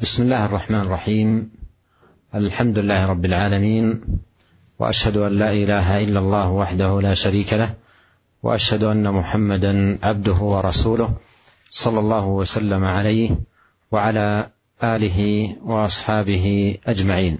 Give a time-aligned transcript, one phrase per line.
[0.00, 1.50] بسم الله الرحمن الرحيم.
[2.34, 4.02] الحمد لله رب العالمين
[4.78, 7.74] وأشهد أن لا إله إلا الله وحده لا شريك له
[8.42, 11.14] وأشهد أن محمدا عبده ورسوله
[11.70, 13.30] صلى الله وسلم عليه
[13.92, 14.50] وعلى
[14.82, 17.38] آله وأصحابه أجمعين.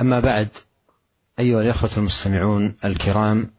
[0.00, 0.48] أما بعد
[1.38, 3.50] أيها الإخوة المستمعون الكرام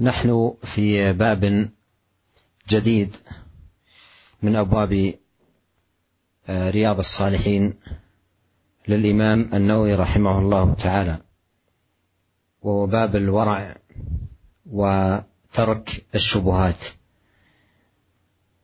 [0.00, 1.68] نحن في باب
[2.68, 3.16] جديد
[4.42, 5.21] من أبواب
[6.48, 7.74] رياض الصالحين
[8.88, 11.18] للإمام النووي رحمه الله تعالى.
[12.62, 13.76] وهو باب الورع
[14.66, 16.84] وترك الشبهات.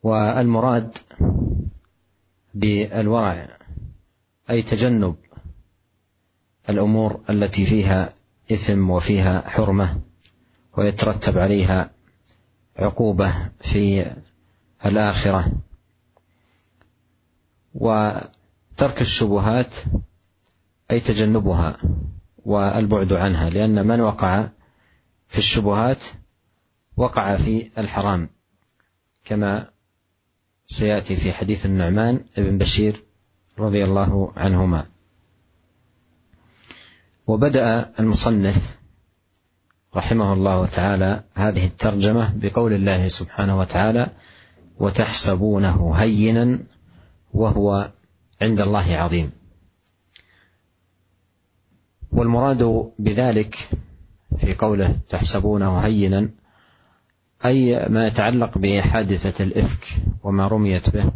[0.03, 0.99] والمراد
[2.55, 3.49] بالورع
[4.51, 5.17] أي تجنب
[6.69, 8.09] الأمور التي فيها
[8.53, 10.01] إثم وفيها حرمة
[10.77, 11.91] ويترتب عليها
[12.77, 14.13] عقوبة في
[14.87, 15.53] الآخرة.
[17.75, 19.75] وترك الشبهات
[20.91, 21.79] أي تجنبها
[22.45, 24.49] والبعد عنها لأن من وقع
[25.29, 26.05] في الشبهات
[26.97, 28.29] وقع في الحرام
[29.25, 29.71] كما
[30.67, 33.05] سيأتي في حديث النعمان بن بشير
[33.59, 34.87] رضي الله عنهما.
[37.27, 38.79] وبدأ المصنف
[39.97, 44.11] رحمه الله تعالى هذه الترجمة بقول الله سبحانه وتعالى
[44.79, 46.59] وتحسبونه هينا
[47.35, 47.91] وهو
[48.43, 49.33] عند الله عظيم.
[52.13, 53.69] والمراد بذلك
[54.39, 56.31] في قوله تحسبونه هينا
[57.45, 59.87] أي ما يتعلق بحادثة الإفك
[60.23, 61.13] وما رميت به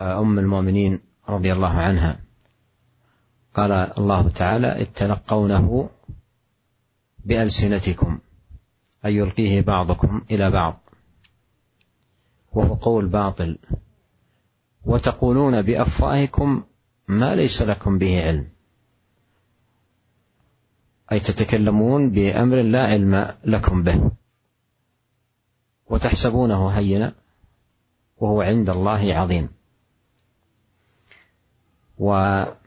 [0.00, 2.20] أم المؤمنين رضي الله عنها.
[3.54, 5.90] قال الله تعالى اذ تلقونه
[7.24, 8.18] بألسنتكم
[9.04, 10.80] أن يلقيه بعضكم إلى بعض.
[12.52, 13.58] وهو قول باطل.
[14.84, 16.62] وتقولون بأفواهكم
[17.08, 18.48] ما ليس لكم به علم.
[21.12, 24.10] أي تتكلمون بأمر لا علم لكم به.
[25.86, 27.14] وتحسبونه هينا
[28.16, 29.48] وهو عند الله عظيم.
[31.98, 32.58] وقوله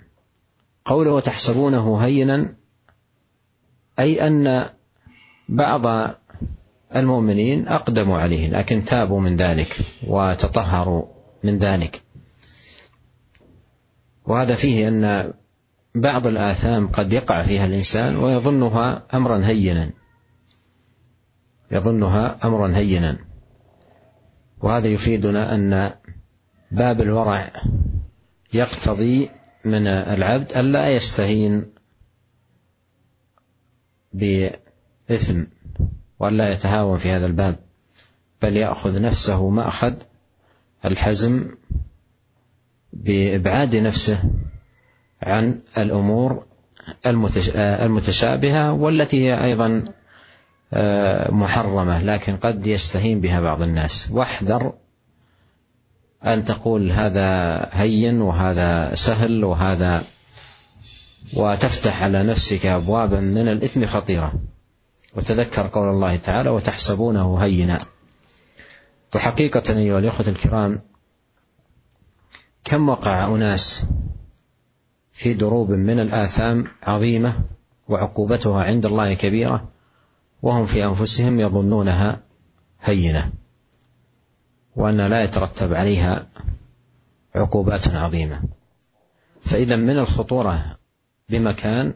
[1.11, 2.55] وتحسبونه هينا
[3.99, 4.69] أي أن
[5.49, 6.15] بعض
[6.95, 11.12] المؤمنين أقدموا عليه لكن تابوا من ذلك وتطهروا.
[11.43, 12.03] من ذلك.
[14.25, 15.33] وهذا فيه أن
[15.95, 19.91] بعض الآثام قد يقع فيها الإنسان ويظنها أمرا هينا.
[21.71, 23.17] يظنها أمرا هينا.
[24.61, 25.93] وهذا يفيدنا أن
[26.71, 27.53] باب الورع
[28.53, 29.29] يقتضي
[29.65, 31.73] من العبد ألا يستهين
[34.13, 35.43] بإثم
[36.19, 37.55] وألا يتهاون في هذا الباب
[38.41, 39.93] بل يأخذ نفسه مأخذ
[40.85, 41.49] الحزم
[42.93, 44.23] بإبعاد نفسه
[45.21, 46.45] عن الأمور
[47.55, 49.93] المتشابهة والتي هي أيضا
[51.29, 54.11] محرمة لكن قد يستهين بها بعض الناس.
[54.11, 54.73] واحذر
[56.25, 60.03] أن تقول هذا هين وهذا سهل وهذا
[61.33, 64.33] وتفتح على نفسك ابوابا من الإثم خطيرة.
[65.15, 67.77] وتذكر قول الله تعالى وتحسبونه هينا.
[69.15, 70.81] وحقيقة أيها الإخوة الكرام
[72.63, 73.85] كم وقع أناس
[75.11, 77.39] في دروب من الآثام عظيمة
[77.87, 79.67] وعقوبتها عند الله كبيرة
[80.41, 82.21] وهم في أنفسهم يظنونها
[82.81, 83.31] هينة
[84.75, 86.27] وأن لا يترتب عليها
[87.35, 88.43] عقوبات عظيمة.
[89.41, 90.77] فإذا من الخطورة
[91.29, 91.93] بمكان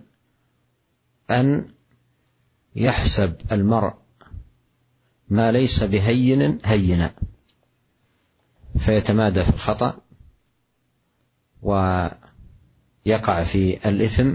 [1.32, 1.68] أن
[2.76, 3.94] يحسب المرء
[5.30, 7.14] ما ليس بهين هينا
[8.78, 9.98] فيتمادى في الخطأ
[11.62, 14.34] ويقع في الإثم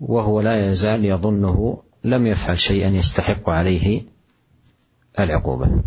[0.00, 4.02] وهو لا يزال يظنه لم يفعل شيئا يستحق عليه
[5.18, 5.82] العقوبة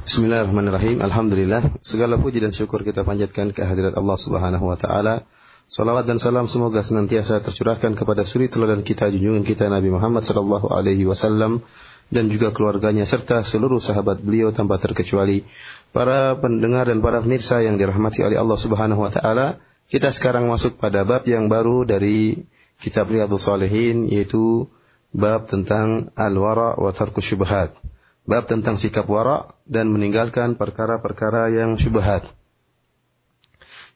[0.00, 1.04] Bismillahirrahmanirrahim.
[1.04, 1.76] Alhamdulillah.
[1.84, 5.28] Segala puji dan syukur kita panjatkan ke hadirat Allah Subhanahu wa taala.
[5.70, 10.66] Salawat dan salam semoga senantiasa tercurahkan kepada suri teladan kita junjungan kita Nabi Muhammad sallallahu
[10.66, 11.62] alaihi wasallam
[12.10, 15.46] dan juga keluarganya serta seluruh sahabat beliau tanpa terkecuali.
[15.94, 20.74] Para pendengar dan para pemirsa yang dirahmati oleh Allah Subhanahu wa taala, kita sekarang masuk
[20.74, 22.50] pada bab yang baru dari
[22.82, 24.66] kitab Riyadhus Shalihin yaitu
[25.14, 27.78] bab tentang al-wara wa tarku syubhat
[28.26, 32.26] bab tentang sikap wara dan meninggalkan perkara-perkara yang syubhat.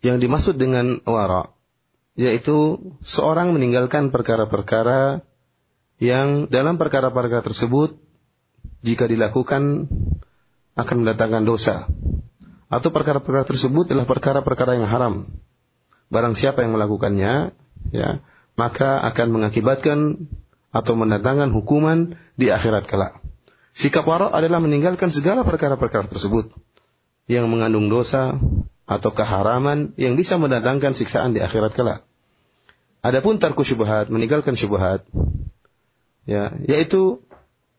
[0.06, 1.54] Yang dimaksud dengan wara
[2.14, 5.26] yaitu seorang meninggalkan perkara-perkara
[5.98, 7.98] yang dalam perkara-perkara tersebut
[8.86, 9.90] jika dilakukan
[10.74, 11.86] akan mendatangkan dosa.
[12.70, 15.14] Atau perkara-perkara tersebut adalah perkara-perkara yang haram.
[16.10, 17.54] Barang siapa yang melakukannya,
[17.94, 18.10] ya,
[18.58, 20.30] maka akan mengakibatkan
[20.74, 23.22] atau mendatangkan hukuman di akhirat kelak.
[23.74, 26.50] Sikap wara adalah meninggalkan segala perkara-perkara tersebut
[27.26, 28.38] yang mengandung dosa
[28.84, 32.00] atau keharaman yang bisa mendatangkan siksaan di akhirat kelak.
[33.04, 35.04] Adapun tarku syubhat, meninggalkan syubhat,
[36.24, 37.20] ya, yaitu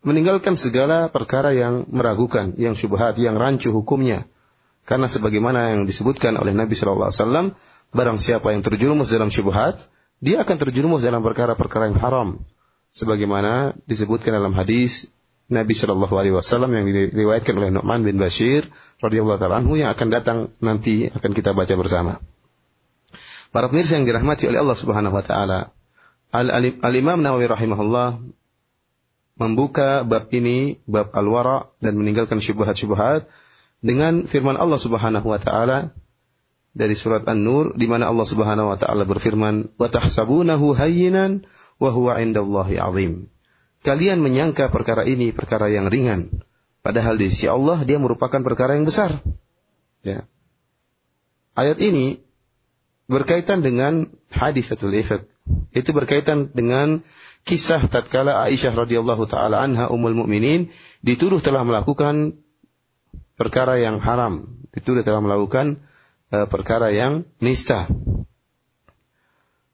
[0.06, 4.30] meninggalkan segala perkara yang meragukan, yang syubhat, yang rancu hukumnya.
[4.86, 7.48] Karena sebagaimana yang disebutkan oleh Nabi Shallallahu Alaihi Wasallam,
[7.90, 9.90] barang siapa yang terjerumus dalam syubhat,
[10.22, 12.30] dia akan terjerumus dalam perkara-perkara yang haram.
[12.94, 15.10] Sebagaimana disebutkan dalam hadis
[15.46, 18.66] Nabi Shallallahu Alaihi Wasallam yang diriwayatkan oleh Nu'man bin Bashir
[18.98, 22.18] radhiyallahu taala anhu yang akan datang nanti akan kita baca bersama.
[23.54, 25.70] Para pemirsa yang dirahmati oleh Allah Subhanahu wa taala,
[26.34, 28.20] Al-Imam Nawawi rahimahullah
[29.38, 33.30] membuka bab ini, bab al-wara dan meninggalkan syubhat-syubhat
[33.86, 35.94] dengan firman Allah Subhanahu wa taala
[36.76, 41.46] dari surat An-Nur di mana Allah Subhanahu wa taala berfirman, "Wa tahsabunahu hayyinan
[41.80, 43.35] 'indallahi 'azim."
[43.86, 46.42] Kalian menyangka perkara ini perkara yang ringan,
[46.82, 49.22] padahal di sisi Allah dia merupakan perkara yang besar.
[50.02, 50.26] Ya.
[51.54, 52.26] Ayat ini
[53.06, 55.30] berkaitan dengan hadis satu ifk.
[55.70, 57.06] Itu berkaitan dengan
[57.46, 60.74] kisah tatkala Aisyah radhiyallahu taala anha ummul mukminin
[61.06, 62.42] dituduh telah melakukan
[63.38, 65.86] perkara yang haram, dituduh telah melakukan
[66.34, 67.86] uh, perkara yang nista.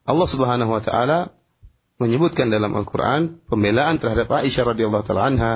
[0.04, 1.32] Allah Subhanahu wa taala
[2.01, 5.55] menyebutkan dalam Al-Qur'an pembelaan terhadap Aisyah radhiyallahu taala anha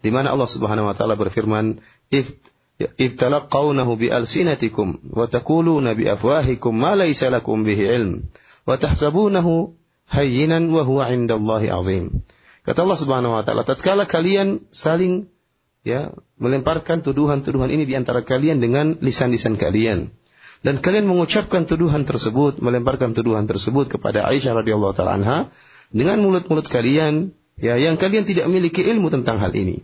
[0.00, 1.80] di mana Allah Subhanahu wa taala berfirman,
[2.12, 2.32] "If
[2.74, 8.26] إذ تلقونه بألسنتكم وتقولون بأفواهكم ما ليس لكم به علم
[8.66, 9.46] وتحسبونه
[10.10, 12.24] hayyinan wa huwa indallahi azim.
[12.64, 15.28] Kata Allah Subhanahu wa taala, tatkala kalian saling
[15.84, 20.16] ya melemparkan tuduhan-tuduhan ini di antara kalian dengan lisan-lisan kalian
[20.64, 25.38] dan kalian mengucapkan tuduhan tersebut, melemparkan tuduhan tersebut kepada Aisyah radhiyallahu taala anha
[25.89, 29.81] dengan mulut-mulut kalian ya yang kalian tidak memiliki ilmu tentang hal ini.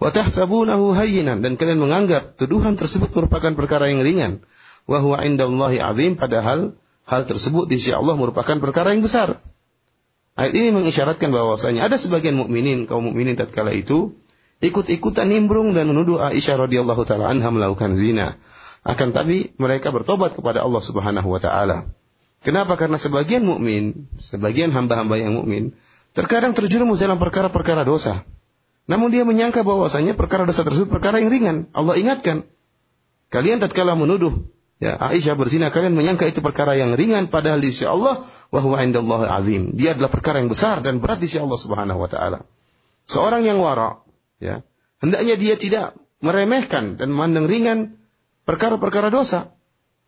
[0.00, 4.40] Wa tahsabunahu hayyinan dan kalian menganggap tuduhan tersebut merupakan perkara yang ringan.
[4.88, 6.74] Wa huwa indallahi azim padahal
[7.04, 9.36] hal tersebut di sisi Allah merupakan perkara yang besar.
[10.40, 14.16] Ayat ini mengisyaratkan bahwasanya ada sebagian mukminin kaum mukminin tatkala itu
[14.64, 18.40] ikut-ikutan nimbrung dan menuduh Aisyah radhiyallahu taala anha melakukan zina.
[18.80, 21.92] Akan tapi mereka bertobat kepada Allah Subhanahu wa taala.
[22.40, 22.76] Kenapa?
[22.80, 25.76] Karena sebagian mukmin, sebagian hamba-hamba yang mukmin
[26.16, 28.24] terkadang terjerumus dalam perkara-perkara dosa.
[28.88, 31.56] Namun dia menyangka bahwasanya perkara dosa tersebut perkara yang ringan.
[31.76, 32.48] Allah ingatkan,
[33.28, 34.50] kalian tatkala menuduh
[34.80, 38.80] Ya, Aisyah berzina kalian menyangka itu perkara yang ringan padahal di sisi Allah wa huwa
[38.80, 39.62] indallahi azim.
[39.76, 42.48] Dia adalah perkara yang besar dan berat di sisi Allah Subhanahu wa taala.
[43.04, 44.00] Seorang yang wara,
[44.40, 44.64] ya,
[45.04, 45.92] hendaknya dia tidak
[46.24, 48.00] meremehkan dan memandang ringan
[48.48, 49.52] perkara-perkara dosa.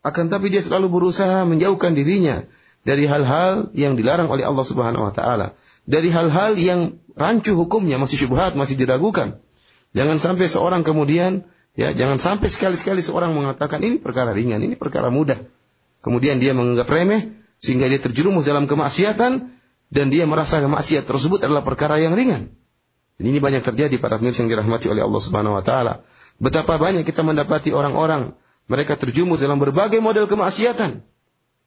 [0.02, 2.42] Akan tapi dia selalu berusaha menjauhkan dirinya
[2.82, 5.54] dari hal-hal yang dilarang oleh Allah Subhanahu wa taala,
[5.86, 9.38] dari hal-hal yang rancu hukumnya masih syubhat, masih diragukan.
[9.94, 15.08] Jangan sampai seorang kemudian Ya, jangan sampai sekali-sekali seorang mengatakan ini perkara ringan, ini perkara
[15.08, 15.40] mudah.
[16.04, 19.48] Kemudian dia menganggap remeh sehingga dia terjerumus dalam kemaksiatan
[19.88, 22.52] dan dia merasa kemaksiat tersebut adalah perkara yang ringan.
[23.16, 26.04] Dan ini banyak terjadi para pemirsa yang dirahmati oleh Allah Subhanahu wa taala.
[26.36, 28.36] Betapa banyak kita mendapati orang-orang
[28.70, 31.02] mereka terjumus dalam berbagai model kemaksiatan.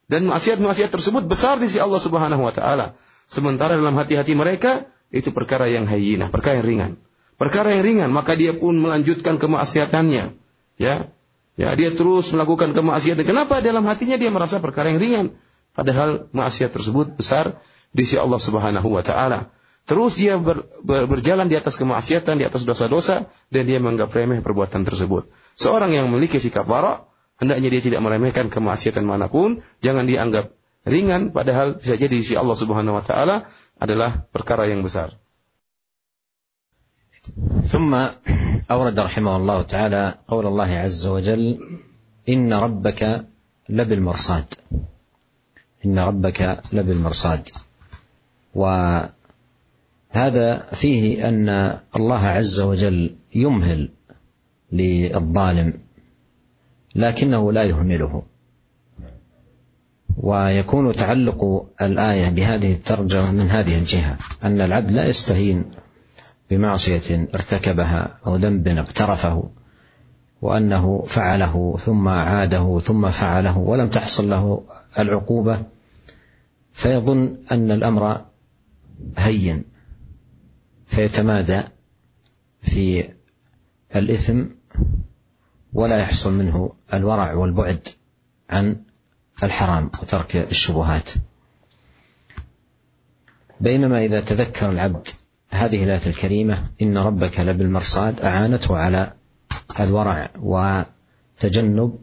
[0.06, 2.94] Dan maksiat-maksiat tersebut besar di sisi Allah Subhanahu wa taala.
[3.26, 6.92] Sementara dalam hati-hati mereka itu perkara yang hayyinah, perkara yang ringan
[7.36, 10.36] perkara yang ringan, maka dia pun melanjutkan kemaksiatannya.
[10.76, 10.96] Ya,
[11.56, 13.24] ya dia terus melakukan kemaksiatan.
[13.24, 15.26] Kenapa dalam hatinya dia merasa perkara yang ringan?
[15.76, 17.60] Padahal maksiat tersebut besar
[17.92, 19.52] di sisi Allah Subhanahu wa taala.
[19.91, 24.39] Terus dia ber, ber, berjalan di atas kemaksiatan, di atas dosa-dosa dan dia menganggap remeh
[24.39, 25.27] perbuatan tersebut.
[25.59, 27.11] Seorang yang memiliki sikap wara,
[27.43, 30.55] hendaknya dia tidak meremehkan kemaksiatan manapun, jangan dianggap
[30.87, 33.51] ringan padahal bisa jadi di sisi Allah Subhanahu wa taala
[33.83, 35.17] adalah perkara yang besar.
[37.69, 37.93] ثم
[38.71, 41.45] أورد رحمه الله تعالى قول الله عز وجل
[42.29, 43.29] إن ربك
[43.69, 44.49] لبالمرصاد
[45.85, 46.41] إن ربك
[46.73, 47.45] لبالمرصاد
[50.16, 51.50] وهذا فيه أن
[51.96, 53.90] الله عز وجل يمهل
[54.72, 55.74] للظالم
[56.96, 58.24] لكنه لا يهمله.
[60.18, 65.66] ويكون تعلق الآية بهذه الترجمة من هذه الجهة أن العبد لا يستهين
[66.50, 69.50] بمعصية ارتكبها أو ذنب اقترفه
[70.42, 74.64] وأنه فعله ثم عاده ثم فعله ولم تحصل له
[75.00, 75.64] العقوبة
[76.74, 78.22] فيظن أن الأمر
[79.18, 79.75] هين.
[80.86, 81.62] فيتمادى
[82.62, 83.10] في
[83.96, 84.44] الإثم
[85.74, 87.88] ولا يحصل منه الورع والبعد
[88.50, 88.82] عن
[89.44, 91.10] الحرام وترك الشبهات.
[93.62, 95.08] بينما إذا تذكر العبد
[95.50, 99.14] هذه الآية الكريمة إن ربك لبالمرصاد أعانته على
[99.80, 102.00] الورع وتجنب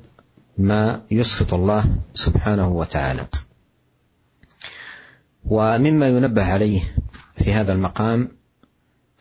[0.59, 1.85] ما يسخط الله
[2.15, 3.27] سبحانه وتعالى.
[5.45, 6.95] ومما ينبه عليه
[7.37, 8.42] في هذا المقام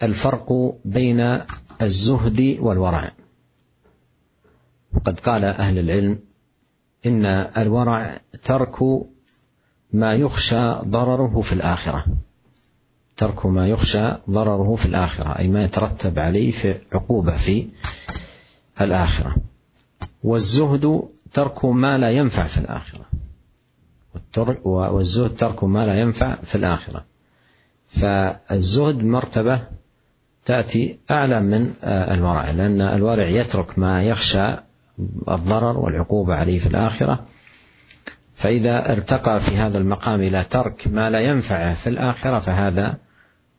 [0.04, 1.40] الفرق بين
[1.82, 3.12] الزهد والورع.
[4.94, 6.20] وقد قال أهل العلم
[7.06, 7.26] إن
[7.58, 8.84] الورع ترك
[9.94, 12.06] ما يخشى ضرره في الآخرة.
[13.18, 17.68] ترك ما يخشى ضرره في الآخرة أي ما يترتب عليه في عقوبة في
[18.82, 19.36] الآخرة.
[20.24, 21.02] والزهد
[21.34, 23.06] ترك ما لا ينفع في الآخرة.
[24.66, 27.06] والزهد ترك ما لا ينفع في الآخرة.
[27.88, 29.62] فالزهد مرتبة
[30.46, 34.58] تاتي اعلى من الورع لأن الورع يترك ما يخشى
[35.30, 37.26] الضرر والعقوبة عليه في الآخرة
[38.36, 42.98] فإذا ارتقى في هذا المقام إلى ترك ما لا ينفعه في الآخرة فهذا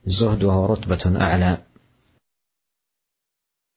[0.06, 1.58] زهد وهو رتبة أعلى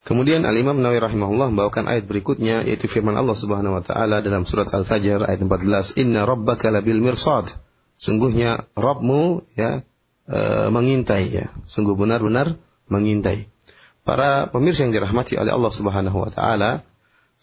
[0.06, 4.70] Kemudian Al-Imam Nawawi rahimahullah membawakan ayat berikutnya yaitu firman Allah Subhanahu wa taala dalam surat
[4.70, 7.50] Al-Fajr ayat 14, "Inna rabbaka labil mirsad."
[7.98, 9.82] Sungguhnya Rabbmu ya
[10.30, 12.54] e, mengintai ya, sungguh benar-benar
[12.92, 13.48] mengintai.
[14.06, 16.86] Para pemirsa yang dirahmati oleh Allah Subhanahu wa taala,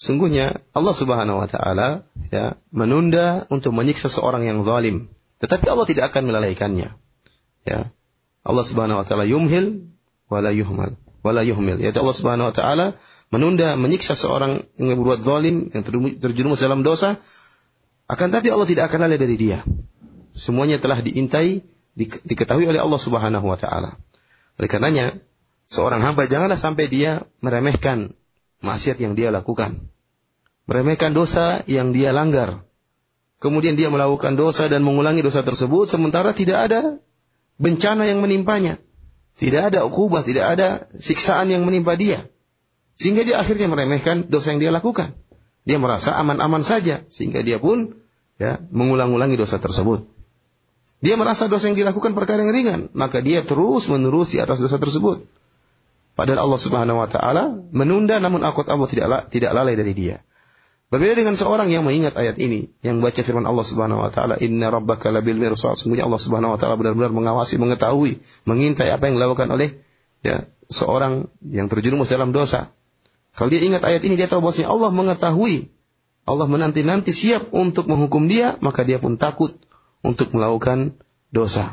[0.02, 2.02] Sungguhnya Allah Subhanahu wa taala
[2.34, 5.06] ya menunda untuk menyiksa seorang yang zalim,
[5.38, 6.90] tetapi Allah tidak akan melalaikannya.
[7.62, 7.80] Ya.
[8.42, 9.94] Allah Subhanahu wa taala yumhil
[10.26, 11.78] wala yuhmal, wala yuhmil.
[11.78, 12.86] Yaitu Allah Subhanahu wa taala
[13.30, 15.86] menunda menyiksa seorang yang berbuat zalim, yang
[16.18, 17.22] terjerumus dalam dosa,
[18.10, 19.62] akan tapi Allah tidak akan lalai dari dia.
[20.34, 21.62] Semuanya telah diintai,
[22.26, 24.02] diketahui oleh Allah Subhanahu wa taala.
[24.58, 25.14] Oleh karenanya,
[25.68, 28.14] seorang hamba janganlah sampai dia meremehkan
[28.62, 29.92] maksiat yang dia lakukan
[30.66, 32.62] meremehkan dosa yang dia langgar.
[33.42, 36.80] Kemudian dia melakukan dosa dan mengulangi dosa tersebut sementara tidak ada
[37.58, 38.78] bencana yang menimpanya.
[39.34, 42.22] Tidak ada ukubah, tidak ada siksaan yang menimpa dia.
[42.94, 45.18] Sehingga dia akhirnya meremehkan dosa yang dia lakukan.
[45.66, 47.98] Dia merasa aman-aman saja sehingga dia pun
[48.38, 50.06] ya mengulang-ulangi dosa tersebut.
[51.02, 54.78] Dia merasa dosa yang dilakukan perkara yang ringan, maka dia terus menerus di atas dosa
[54.78, 55.26] tersebut.
[56.12, 60.20] Padahal Allah Subhanahu wa taala menunda namun akut Allah tidak tidak lalai dari dia.
[60.92, 64.68] Berbeda dengan seorang yang mengingat ayat ini, yang baca firman Allah Subhanahu wa taala, "Inna
[64.68, 69.48] rabbaka labil mirsad." Sungguhnya Allah Subhanahu wa taala benar-benar mengawasi, mengetahui, mengintai apa yang dilakukan
[69.48, 69.80] oleh
[70.20, 72.76] ya seorang yang terjerumus dalam dosa.
[73.32, 75.72] Kalau dia ingat ayat ini, dia tahu bahwasanya Allah mengetahui.
[76.28, 79.56] Allah menanti-nanti siap untuk menghukum dia, maka dia pun takut
[80.04, 81.00] untuk melakukan
[81.32, 81.72] dosa.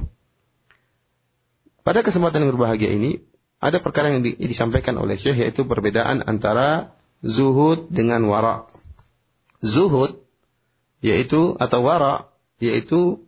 [1.84, 3.20] Pada kesempatan yang berbahagia ini,
[3.60, 8.72] ada perkara yang disampaikan oleh Syekh yaitu perbedaan antara zuhud dengan wara
[9.60, 10.24] zuhud
[11.04, 12.32] yaitu atau wara
[12.64, 13.24] yaitu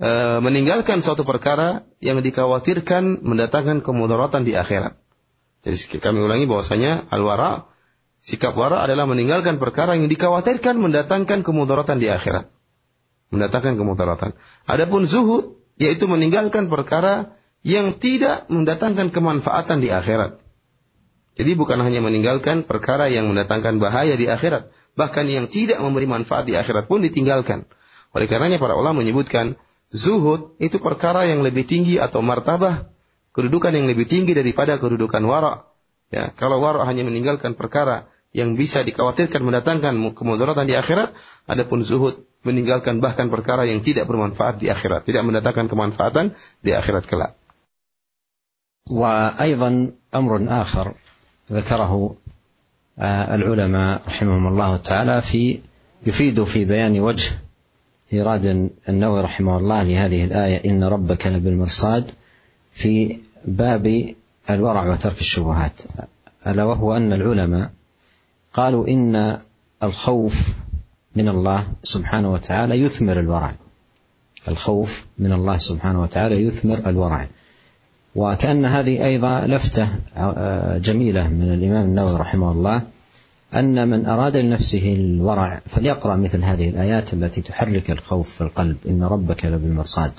[0.00, 4.96] e, meninggalkan suatu perkara yang dikhawatirkan mendatangkan kemudaratan di akhirat.
[5.64, 7.68] Jadi kami ulangi bahwasanya al-wara
[8.20, 12.52] sikap wara adalah meninggalkan perkara yang dikhawatirkan mendatangkan kemudaratan di akhirat.
[13.32, 14.36] Mendatangkan kemudaratan.
[14.68, 20.36] Adapun zuhud yaitu meninggalkan perkara yang tidak mendatangkan kemanfaatan di akhirat.
[21.34, 26.46] Jadi bukan hanya meninggalkan perkara yang mendatangkan bahaya di akhirat, bahkan yang tidak memberi manfaat
[26.46, 27.66] di akhirat pun ditinggalkan.
[28.14, 29.58] Oleh karenanya para ulama menyebutkan
[29.90, 32.86] zuhud itu perkara yang lebih tinggi atau martabah
[33.34, 35.66] kedudukan yang lebih tinggi daripada kedudukan wara.
[36.14, 41.10] Ya, kalau wara hanya meninggalkan perkara yang bisa dikhawatirkan mendatangkan kemudaratan di akhirat,
[41.50, 47.08] adapun zuhud meninggalkan bahkan perkara yang tidak bermanfaat di akhirat, tidak mendatangkan kemanfaatan di akhirat
[47.10, 47.34] kelak.
[48.90, 50.94] وأيضا أمر آخر
[51.52, 52.14] ذكره
[52.98, 55.60] آه، العلماء رحمهم الله تعالى في
[56.06, 57.38] يفيد في بيان وجه
[58.12, 62.10] إيراد النووي رحمه الله لهذه الآية إن ربك لبالمرصاد
[62.72, 64.14] في باب
[64.50, 65.72] الورع وترك الشبهات.
[66.46, 67.70] ألا وهو أن العلماء
[68.52, 69.38] قالوا إن
[69.82, 70.48] الخوف
[71.16, 73.54] من الله سبحانه وتعالى يثمر الورع.
[74.48, 77.28] الخوف من الله سبحانه وتعالى يثمر الورع.
[78.14, 82.82] وكأن هذه أيضا لفتة آه، جميلة من الإمام النووي رحمه الله
[83.54, 89.04] أن من أراد لنفسه الورع فليقرأ مثل هذه الآيات التي تحرك الخوف في القلب إن
[89.04, 90.12] ربك لبالمرصاد.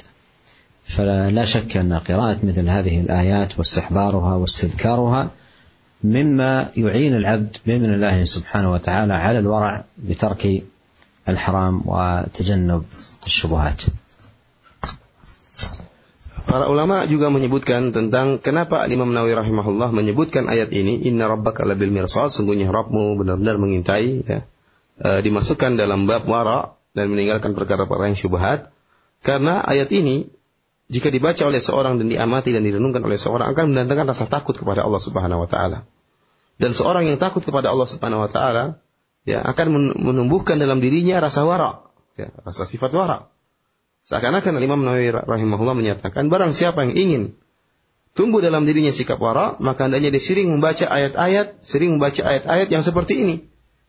[0.85, 5.29] فلا شك أن قراءة مثل هذه الآيات واستحضارها واستذكارها
[6.03, 10.63] مما يعين العبد بإذن الله سبحانه وتعالى على الورع بترك
[11.29, 12.83] الحرام وتجنب
[13.25, 13.81] الشبهات.
[16.45, 21.89] Para ulama juga menyebutkan tentang kenapa Imam Nawawi rahimahullah menyebutkan ayat ini inna rabbaka labil
[21.91, 24.39] mirsad sungguhnya Rabbmu benar-benar mengintai ya.
[24.95, 28.71] E, dimasukkan dalam bab wara dan meninggalkan perkara-perkara yang syubhat
[29.25, 30.31] karena ayat ini
[30.85, 34.85] jika dibaca oleh seorang dan diamati dan direnungkan oleh seorang akan mendatangkan rasa takut kepada
[34.85, 35.89] Allah Subhanahu wa taala.
[36.55, 38.79] Dan seorang yang takut kepada Allah Subhanahu wa taala
[39.25, 43.33] ya akan menumbuhkan dalam dirinya rasa wara, ya, rasa sifat wara.
[44.05, 47.23] Seakan-akan Imam Nawawi rahimahullah menyatakan barang siapa yang ingin
[48.13, 52.85] tumbuh dalam dirinya sikap wara, maka hendaknya dia sering membaca ayat-ayat, sering membaca ayat-ayat yang
[52.85, 53.35] seperti ini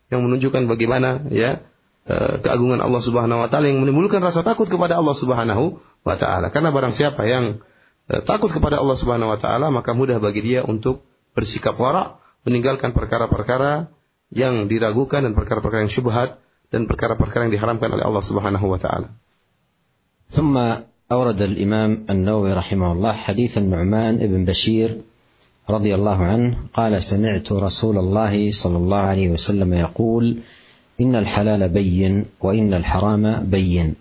[0.09, 1.61] yang menunjukkan bagaimana ya
[2.09, 6.49] e, keagungan Allah Subhanahu wa taala yang menimbulkan rasa takut kepada Allah Subhanahu wa taala.
[6.49, 7.61] Karena barang siapa yang
[8.09, 11.05] e, takut kepada Allah Subhanahu wa taala, maka mudah bagi dia untuk
[11.37, 13.93] bersikap wara, meninggalkan perkara-perkara
[14.33, 16.41] yang diragukan dan perkara-perkara yang syubhat
[16.73, 19.13] dan perkara-perkara yang diharamkan oleh Allah Subhanahu wa taala.
[20.29, 20.57] ثم
[21.11, 24.97] أورد الإمام النووي رحمه الله حديث النعمان بن بشير
[25.69, 30.37] رضي الله عنه قال سمعت رسول الله صلى الله عليه وسلم يقول
[31.01, 33.95] إن الحلال بين وإن الحرام بين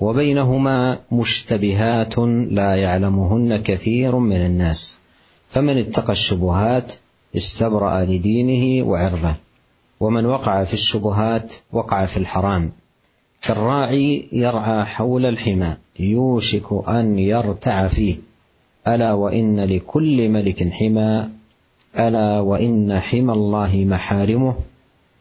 [0.00, 2.18] وبينهما مشتبهات
[2.50, 4.98] لا يعلمهن كثير من الناس
[5.48, 6.94] فمن اتقى الشبهات
[7.36, 9.34] استبرأ لدينه وعرضه
[10.00, 12.72] ومن وقع في الشبهات وقع في الحرام
[13.42, 18.16] كالراعي يرعى حول الحمى يوشك أن يرتع فيه.
[18.88, 21.28] ألا وإن لكل ملك حمى
[21.98, 24.54] ألا وإن حمى الله محارمه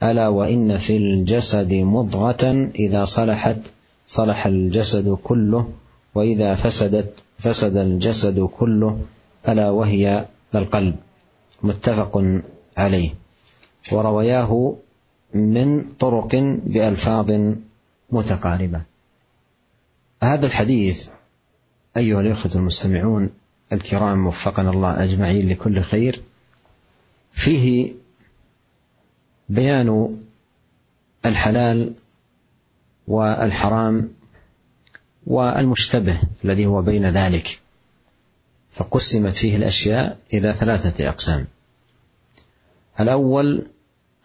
[0.03, 3.57] ألا وإن في الجسد مضغة إذا صلحت
[4.07, 5.69] صلح الجسد كله
[6.15, 8.99] وإذا فسدت فسد الجسد كله
[9.49, 10.25] ألا وهي
[10.55, 10.95] القلب.
[11.63, 12.23] متفق
[12.77, 13.09] عليه.
[13.91, 14.75] وروياه
[15.33, 16.35] من طرق
[16.65, 17.31] بألفاظ
[18.11, 18.81] متقاربة.
[20.23, 21.09] هذا الحديث
[21.97, 23.29] أيها الإخوة المستمعون
[23.73, 26.21] الكرام وفقنا الله أجمعين لكل خير.
[27.31, 27.93] فيه
[29.49, 30.19] بيان
[31.25, 31.93] الحلال
[33.07, 34.13] والحرام
[35.27, 37.59] والمشتبه الذي هو بين ذلك.
[38.71, 41.47] فقسمت فيه الأشياء إلى ثلاثة أقسام.
[42.99, 43.67] الأول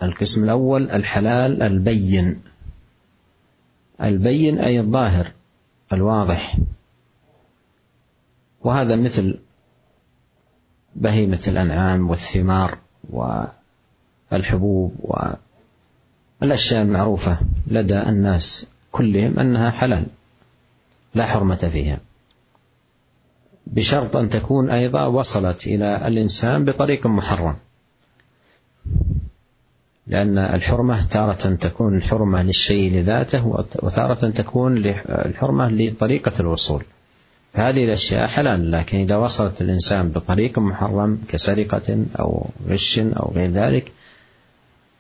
[0.03, 2.43] القسم الأول الحلال البين.
[4.03, 5.33] البين أي الظاهر
[5.93, 6.59] الواضح.
[8.61, 9.39] وهذا مثل
[10.97, 12.79] بهيمة الأنعام والثمار
[14.31, 15.15] والحبوب
[16.41, 20.07] والأشياء المعروفة لدى الناس كلهم أنها حلال
[21.15, 22.01] لا حرمة فيها.
[23.67, 27.57] بشرط أن تكون أيضا وصلت إلى الإنسان بطريق محرم.
[30.07, 33.47] لأن الحرمة تارة تكون الحرمة للشيء لذاته
[33.83, 36.85] وتارة تكون الحرمة لطريقة الوصول.
[37.53, 43.93] هذه الأشياء حلال لكن إذا وصلت الإنسان بطريق محرم كسرقة أو غش أو غير ذلك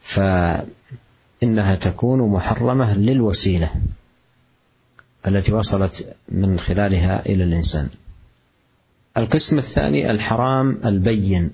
[0.00, 3.70] فإنها تكون محرمة للوسيلة
[5.26, 7.88] التي وصلت من خلالها إلى الإنسان.
[9.16, 11.50] القسم الثاني الحرام البين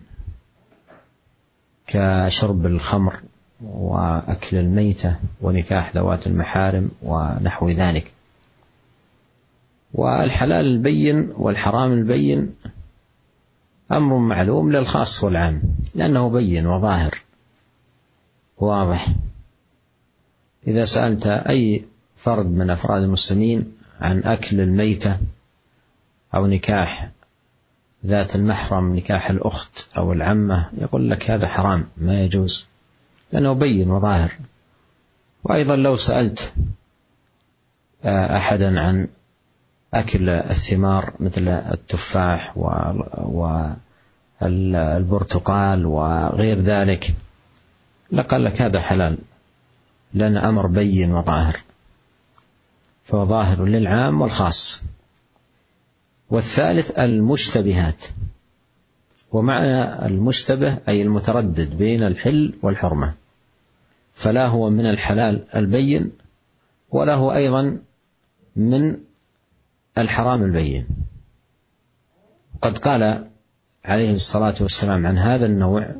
[1.86, 3.20] كشرب الخمر
[3.62, 8.12] وأكل الميتة ونكاح ذوات المحارم ونحو ذلك.
[9.94, 12.54] والحلال البين والحرام البين
[13.92, 15.62] أمر معلوم للخاص والعام
[15.94, 17.18] لأنه بين وظاهر
[18.58, 19.08] واضح
[20.66, 21.84] إذا سألت أي
[22.16, 25.18] فرد من أفراد المسلمين عن أكل الميتة
[26.34, 27.10] أو نكاح
[28.06, 32.68] ذات المحرم نكاح الأخت أو العمة يقول لك هذا حرام ما يجوز.
[33.32, 34.32] لأنه بين وظاهر.
[35.44, 36.52] وأيضا لو سألت
[38.04, 39.08] آه، أحدا عن
[39.94, 42.52] أكل الثمار مثل التفاح
[44.40, 47.14] والبرتقال وغير ذلك
[48.12, 49.18] لقال لك هذا حلال
[50.14, 51.56] لأن أمر بين وظاهر.
[53.04, 54.82] فهو ظاهر للعام والخاص.
[56.30, 58.04] والثالث المشتبهات.
[59.32, 63.14] ومعنى المشتبه أي المتردد بين الحل والحرمة.
[64.14, 66.12] فلا هو من الحلال البين
[66.90, 67.78] ولا هو أيضا
[68.56, 68.96] من
[69.98, 70.86] الحرام البين.
[72.62, 73.28] قد قال
[73.84, 75.94] عليه الصلاة والسلام عن هذا النوع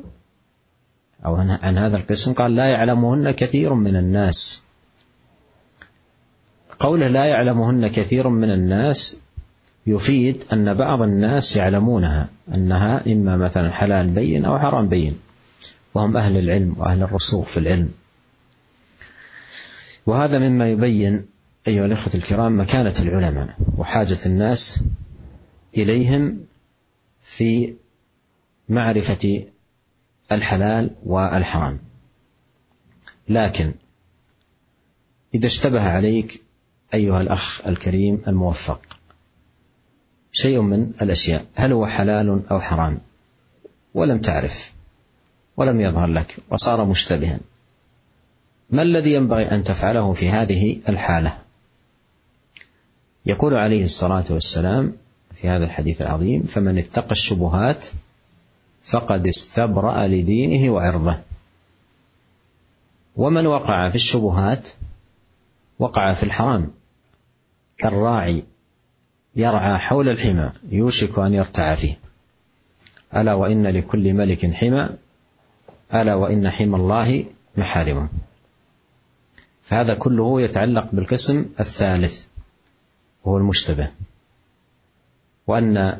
[1.25, 4.63] أو عن هذا القسم قال لا يعلمهن كثير من الناس.
[6.79, 9.19] قوله لا يعلمهن كثير من الناس
[9.87, 15.19] يفيد أن بعض الناس يعلمونها أنها إما مثلا حلال بين أو حرام بين
[15.93, 17.91] وهم أهل العلم وأهل الرسوخ في العلم.
[20.05, 21.25] وهذا مما يبين
[21.67, 24.83] أيها الإخوة الكرام مكانة العلماء وحاجة الناس
[25.77, 26.45] إليهم
[27.21, 27.73] في
[28.69, 29.45] معرفة
[30.31, 31.79] الحلال والحرام.
[33.29, 33.73] لكن
[35.35, 36.41] إذا اشتبه عليك
[36.93, 38.81] أيها الأخ الكريم الموفق
[40.31, 42.99] شيء من الأشياء هل هو حلال أو حرام؟
[43.93, 44.73] ولم تعرف
[45.57, 47.39] ولم يظهر لك وصار مشتبها.
[48.69, 51.37] ما الذي ينبغي أن تفعله في هذه الحالة؟
[53.25, 54.97] يقول عليه الصلاة والسلام
[55.35, 57.87] في هذا الحديث العظيم فمن اتقى الشبهات
[58.83, 61.19] فقد استبرأ لدينه وعرضه.
[63.15, 64.69] ومن وقع في الشبهات
[65.79, 66.71] وقع في الحرام.
[67.77, 68.43] كالراعي
[69.35, 71.97] يرعى حول الحمى يوشك أن يرتع فيه.
[73.15, 74.89] ألا وإن لكل ملك حمى
[75.93, 77.25] ألا وإن حمى الله
[77.57, 78.09] محارمه
[79.63, 82.25] فهذا كله يتعلق بالقسم الثالث
[83.23, 83.91] وهو المشتبه.
[85.47, 85.99] وأن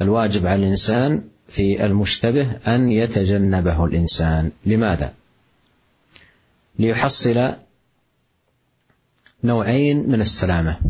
[0.00, 4.50] الواجب على الإنسان في المشتبه أن يتجنبه الإنسان.
[4.66, 5.14] لماذا؟
[6.78, 7.54] ليحصل
[9.44, 10.80] نوعين من السلامة.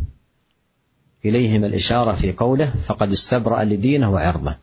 [1.24, 4.56] إليهما الإشارة في قوله فقد استبرأ لدينه وعرضه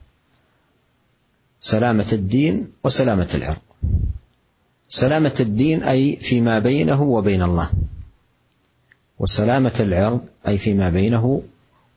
[1.59, 3.57] سلامة الدين وسلامة العرض.
[4.89, 7.71] سلامة الدين أي فيما بينه وبين الله.
[9.19, 11.43] وسلامة العرض أي فيما بينه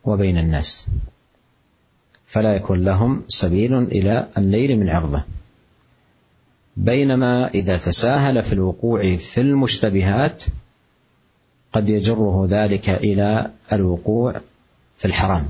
[0.04, 0.86] وبين الناس.
[2.26, 5.24] فلا يكون لهم سبيل إلى النيل من عرضه.
[6.76, 10.44] بينما إذا تساهل في الوقوع في المشتبهات
[11.72, 14.40] قد يجره ذلك إلى الوقوع
[14.96, 15.48] في الحرام.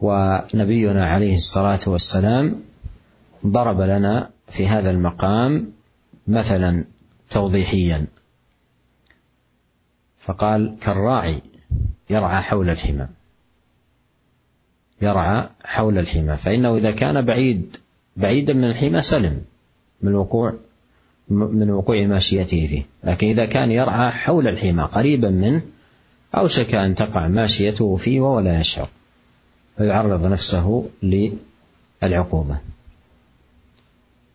[0.00, 2.62] ونبينا عليه الصلاة والسلام
[3.46, 5.72] ضرب لنا في هذا المقام
[6.28, 6.84] مثلا
[7.30, 8.06] توضيحيا.
[10.18, 11.42] فقال كالراعي
[12.10, 13.08] يرعى حول الحمى.
[15.02, 16.36] يرعى حول الحمى.
[16.36, 17.76] فإنه إذا كان بعيد
[18.16, 19.44] بعيدا من الحمى سلم
[20.02, 20.54] من الوقوع
[21.28, 22.86] من وقوع ماشيته فيه.
[23.04, 25.62] لكن إذا كان يرعى حول الحمى قريبا منه
[26.34, 28.88] أوشك أن تقع ماشيته فيه وهو لا يشعر.
[29.76, 30.88] فيعرض نفسه
[32.02, 32.71] للعقوبة.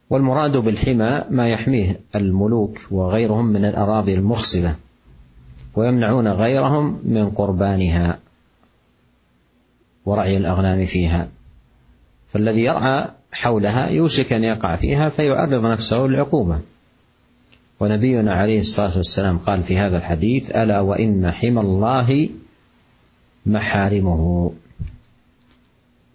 [0.10, 4.76] والمراد بالحمى ما يحميه الملوك وغيرهم من الأراضي المخصبة
[5.76, 8.20] ويمنعون غيرهم من قربانها
[10.06, 11.28] ورعي الأغنام فيها.
[12.34, 16.60] فالذي يرعى حولها يوشك أن يقع فيها فيعرض نفسه للعقوبة.
[17.80, 22.30] ونبينا عليه الصلاة والسلام قال في هذا الحديث ألا وإن حمى الله
[23.46, 24.52] محارمه.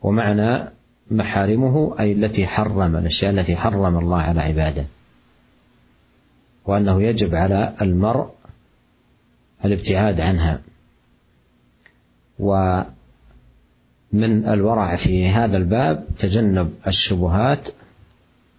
[0.03, 0.73] ومعنى
[1.17, 4.87] محارمه أي التي حرم الأشياء التي حرم الله على عباده.
[6.65, 8.31] وأنه يجب على المرء
[9.65, 10.61] الابتعاد عنها.
[12.39, 12.87] ومن
[14.23, 17.69] الورع في هذا الباب تجنب الشبهات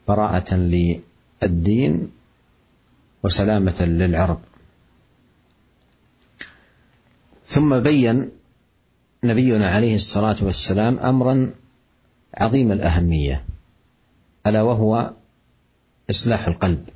[0.07, 2.11] براءة للدين
[3.23, 4.39] وسلامة للعرض
[7.45, 8.31] ثم بين
[9.23, 11.51] نبينا عليه الصلاة والسلام أمرا
[12.33, 13.43] عظيم الأهمية
[14.47, 15.11] ألا وهو
[16.09, 16.89] إصلاح القلب.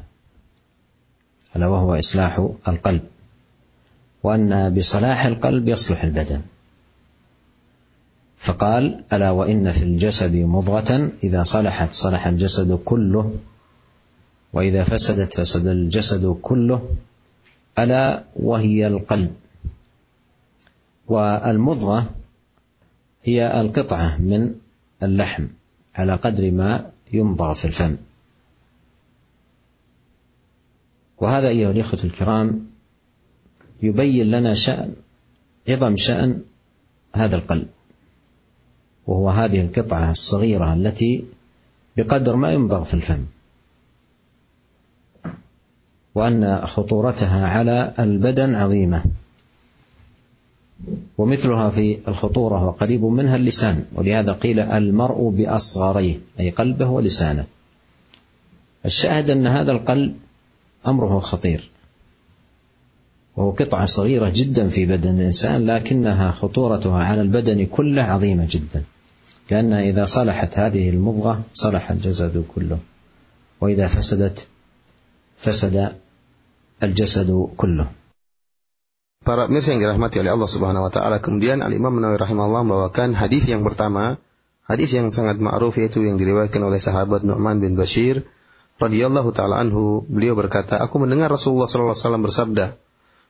[1.55, 3.01] ألا وهو إصلاح القلب.
[4.23, 6.41] وأن بصلاح القلب يصلح البدن.
[8.37, 13.35] فقال ألا وإن في الجسد مضغة إذا صلحت صلح الجسد كله
[14.53, 16.89] وإذا فسدت فسد الجسد كله
[17.79, 19.35] ألا وهي القلب.
[21.07, 22.09] والمضغة
[23.23, 24.55] هي القطعة من
[25.03, 25.47] اللحم
[25.95, 27.95] على قدر ما يمضغ في الفم.
[31.17, 32.67] وهذا أيها الإخوة الكرام
[33.83, 34.95] يبين لنا شأن
[35.69, 36.41] عظم شأن
[37.15, 37.67] هذا القلب
[39.07, 41.25] وهو هذه القطعة الصغيرة التي
[41.97, 43.25] بقدر ما يمضغ في الفم.
[46.15, 49.03] وأن خطورتها على البدن عظيمة.
[51.17, 57.45] ومثلها في الخطورة وقريب منها اللسان ولهذا قيل المرء بأصغريه أي قلبه ولسانه.
[58.85, 60.15] الشاهد أن هذا القلب
[60.87, 61.69] أمره خطير.
[63.35, 68.83] وهو قطعة صغيرة جدا في بدن الإنسان لكنها خطورتها على البدن كله عظيمة جدا.
[69.51, 72.79] لأنها إذا صلحت هذه المضغة صلح الجسد كله.
[73.61, 74.47] وإذا فسدت
[75.37, 75.91] فسد
[76.83, 77.87] الجسد كله.
[79.27, 83.11] Para pemirsa yang dirahmati oleh Allah Subhanahu wa taala, kemudian Al Imam Nawawi rahimahullah membawakan
[83.11, 84.23] hadis yang pertama,
[84.63, 88.23] hadis yang sangat ma'ruf yaitu yang diriwayatkan oleh sahabat Nu'man bin Bashir
[88.79, 90.07] radhiyallahu taala anhu.
[90.07, 92.65] Beliau berkata, "Aku mendengar Rasulullah sallallahu alaihi wasallam bersabda,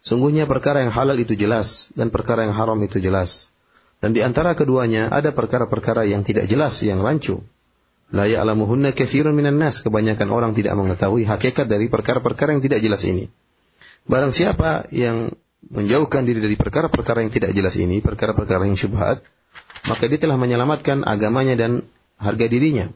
[0.05, 3.49] sungguhnya perkara yang halal itu jelas dan perkara yang haram itu jelas.
[3.97, 7.41] Dan di antara keduanya ada perkara-perkara yang tidak jelas, yang rancu.
[8.13, 9.81] La ya'lamuhunna katsirun minan nas.
[9.81, 13.33] Kebanyakan orang tidak mengetahui hakikat dari perkara-perkara yang tidak jelas ini.
[14.05, 15.33] Barang siapa yang
[15.65, 19.25] menjauhkan diri dari perkara-perkara yang tidak jelas ini, perkara-perkara yang syubhat,
[19.89, 21.71] maka dia telah menyelamatkan agamanya dan
[22.21, 22.93] harga dirinya.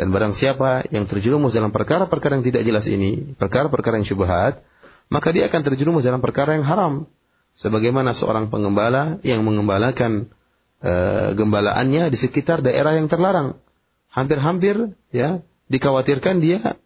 [0.00, 4.64] Dan barang siapa yang terjerumus dalam perkara-perkara yang tidak jelas ini, perkara-perkara yang syubhat,
[5.12, 7.04] maka dia akan terjerumus dalam perkara yang haram.
[7.52, 10.32] Sebagaimana seorang pengembala yang mengembalakan
[10.80, 10.92] e,
[11.36, 13.60] gembalaannya di sekitar daerah yang terlarang.
[14.08, 16.80] Hampir-hampir ya dikhawatirkan dia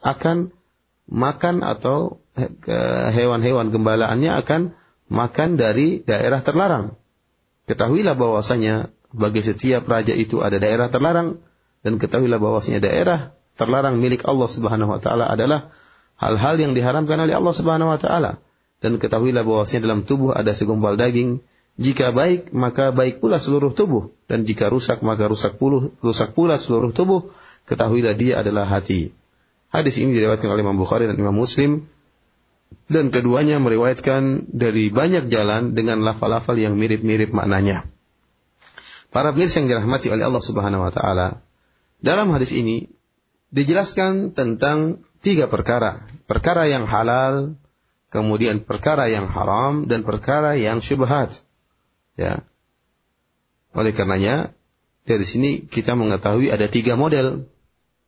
[0.00, 0.54] akan
[1.10, 2.22] makan atau
[3.14, 4.60] hewan-hewan gembalaannya akan
[5.10, 6.96] makan dari daerah terlarang.
[7.66, 11.42] Ketahuilah bahwasanya bagi setiap raja itu ada daerah terlarang
[11.82, 15.74] dan ketahuilah bahwasanya daerah terlarang milik Allah Subhanahu wa taala adalah
[16.20, 18.38] hal-hal yang diharamkan oleh Allah Subhanahu wa taala.
[18.80, 21.44] Dan ketahuilah bahwasanya dalam tubuh ada segumpal daging.
[21.80, 24.12] Jika baik, maka baik pula seluruh tubuh.
[24.24, 27.28] Dan jika rusak, maka rusak pula, rusak pula seluruh tubuh.
[27.68, 29.12] Ketahuilah dia adalah hati.
[29.70, 31.86] Hadis ini diriwayatkan oleh Imam Bukhari dan Imam Muslim.
[32.90, 37.86] Dan keduanya meriwayatkan dari banyak jalan dengan lafal-lafal yang mirip-mirip maknanya.
[39.10, 41.42] Para pemirsa yang dirahmati oleh Allah Subhanahu wa taala,
[42.02, 42.90] dalam hadis ini
[43.50, 46.06] dijelaskan tentang tiga perkara.
[46.30, 47.58] Perkara yang halal,
[48.10, 51.42] kemudian perkara yang haram, dan perkara yang syubhat.
[52.14, 52.42] Ya.
[53.74, 54.54] Oleh karenanya,
[55.06, 57.50] dari sini kita mengetahui ada tiga model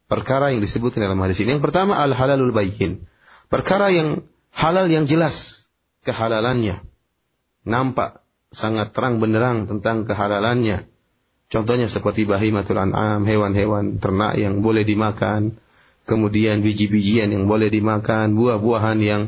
[0.06, 1.58] perkara yang disebutkan dalam hadis ini.
[1.58, 3.06] Yang pertama, al-halalul bayyin.
[3.50, 5.66] Perkara yang halal yang jelas
[6.04, 6.84] kehalalannya.
[7.64, 10.84] Nampak sangat terang benderang tentang kehalalannya.
[11.52, 15.60] Contohnya seperti bahimatul an'am, hewan-hewan ternak yang boleh dimakan,
[16.08, 19.22] kemudian biji-bijian yang boleh dimakan, buah-buahan yang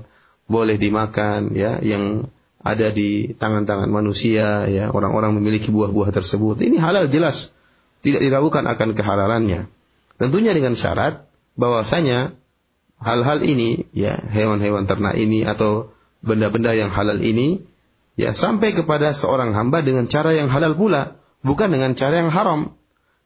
[0.48, 2.28] boleh dimakan, ya, yang
[2.64, 6.64] ada di tangan-tangan manusia, ya, orang-orang memiliki buah-buah tersebut.
[6.64, 7.52] Ini halal jelas,
[8.00, 9.68] tidak diragukan akan kehalalannya.
[10.16, 11.28] Tentunya dengan syarat
[11.60, 12.32] bahwasanya
[13.04, 15.92] hal-hal ini, ya, hewan-hewan ternak ini atau
[16.24, 17.62] benda-benda yang halal ini,
[18.16, 22.74] ya, sampai kepada seorang hamba dengan cara yang halal pula bukan dengan cara yang haram.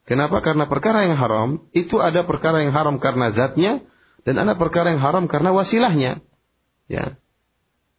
[0.03, 0.43] Kenapa?
[0.43, 3.85] Karena perkara yang haram itu ada perkara yang haram karena zatnya
[4.27, 6.19] dan ada perkara yang haram karena wasilahnya.
[6.91, 7.17] Ya.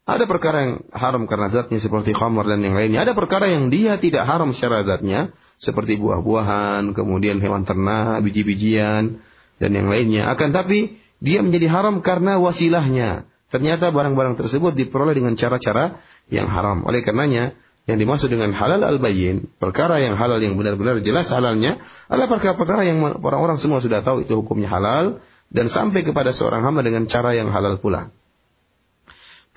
[0.09, 3.05] Ada perkara yang haram karena zatnya seperti khamar dan yang lainnya.
[3.05, 5.29] Ada perkara yang dia tidak haram secara zatnya
[5.61, 9.21] seperti buah-buahan, kemudian hewan ternak, biji-bijian
[9.61, 10.33] dan yang lainnya.
[10.33, 13.27] Akan tapi dia menjadi haram karena wasilahnya.
[13.49, 15.97] Ternyata barang-barang tersebut diperoleh dengan cara-cara
[16.29, 16.85] yang haram.
[16.85, 17.57] Oleh karenanya,
[17.89, 23.01] yang dimaksud dengan halal al-bayyin, perkara yang halal yang benar-benar jelas halalnya, adalah perkara-perkara yang
[23.01, 25.17] orang-orang semua sudah tahu itu hukumnya halal,
[25.49, 28.13] dan sampai kepada seorang hamba dengan cara yang halal pula.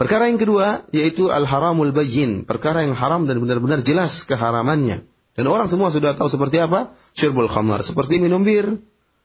[0.01, 5.05] Perkara yang kedua, yaitu al-haramul bayyin, perkara yang haram dan benar-benar jelas keharamannya.
[5.37, 6.96] Dan orang semua sudah tahu seperti apa?
[7.12, 8.81] Syurbul khamar, seperti minum bir.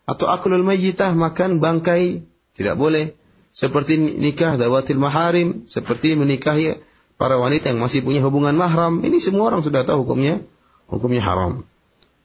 [0.08, 2.24] Atau aklul mayyitah, makan bangkai,
[2.56, 3.14] tidak boleh.
[3.52, 6.80] Seperti nikah dawatil maharim, seperti menikahi
[7.20, 10.40] para wanita yang masih punya hubungan mahram, ini semua orang sudah tahu hukumnya,
[10.88, 11.68] hukumnya haram.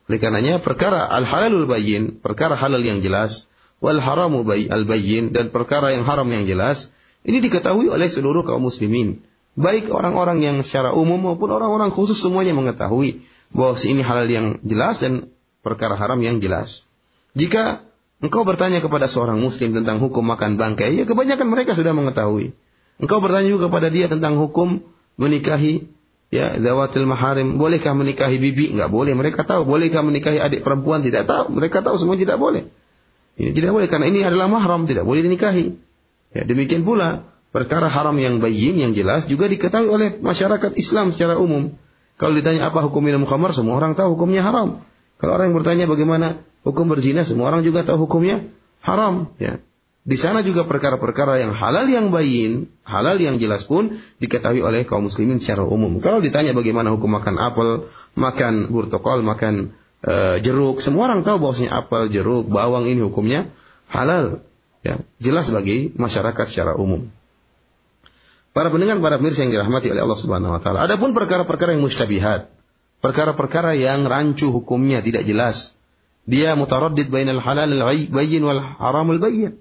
[0.07, 3.49] Oleh karenanya perkara al-halalul bayyin, perkara halal yang jelas,
[3.81, 6.93] wal haramu bay al-bayyin dan perkara yang haram yang jelas,
[7.25, 9.25] ini diketahui oleh seluruh kaum muslimin.
[9.57, 15.01] Baik orang-orang yang secara umum maupun orang-orang khusus semuanya mengetahui bahwa ini halal yang jelas
[15.01, 15.29] dan
[15.61, 16.89] perkara haram yang jelas.
[17.33, 17.81] Jika
[18.21, 22.53] engkau bertanya kepada seorang muslim tentang hukum makan bangkai, ya kebanyakan mereka sudah mengetahui.
[23.01, 24.85] Engkau bertanya juga kepada dia tentang hukum
[25.17, 25.89] menikahi
[26.33, 27.57] ya zawatil maharim.
[27.61, 28.77] Bolehkah menikahi bibi?
[28.77, 29.13] Enggak boleh.
[29.17, 29.69] Mereka tahu.
[29.69, 31.05] Bolehkah menikahi adik perempuan?
[31.05, 31.53] Tidak tahu.
[31.57, 32.69] Mereka tahu semua tidak boleh.
[33.37, 35.73] Ini tidak boleh karena ini adalah mahram, tidak boleh dinikahi.
[36.37, 41.41] Ya, demikian pula perkara haram yang bayin yang jelas juga diketahui oleh masyarakat Islam secara
[41.41, 41.77] umum.
[42.21, 44.85] Kalau ditanya apa hukum minum khamar, semua orang tahu hukumnya haram.
[45.23, 48.43] Kalau orang yang bertanya bagaimana hukum berzina, semua orang juga tahu hukumnya
[48.83, 49.31] haram.
[49.39, 49.63] Ya.
[50.03, 55.07] Di sana juga perkara-perkara yang halal yang bayin, halal yang jelas pun diketahui oleh kaum
[55.07, 56.03] muslimin secara umum.
[56.03, 57.87] Kalau ditanya bagaimana hukum makan apel,
[58.19, 63.47] makan burtokol, makan uh, jeruk, semua orang tahu bahwasanya apel, jeruk, bawang ini hukumnya
[63.87, 64.43] halal.
[64.83, 67.07] Ya, jelas bagi masyarakat secara umum.
[68.51, 70.83] Para pendengar, para pemirsa yang dirahmati oleh Allah Subhanahu wa taala.
[70.83, 72.51] Adapun perkara-perkara yang mustabihat,
[73.03, 75.75] perkara-perkara yang rancu hukumnya tidak jelas.
[76.23, 79.59] Dia mutaraddid bainal halal al-bayyin wal haramul bayyin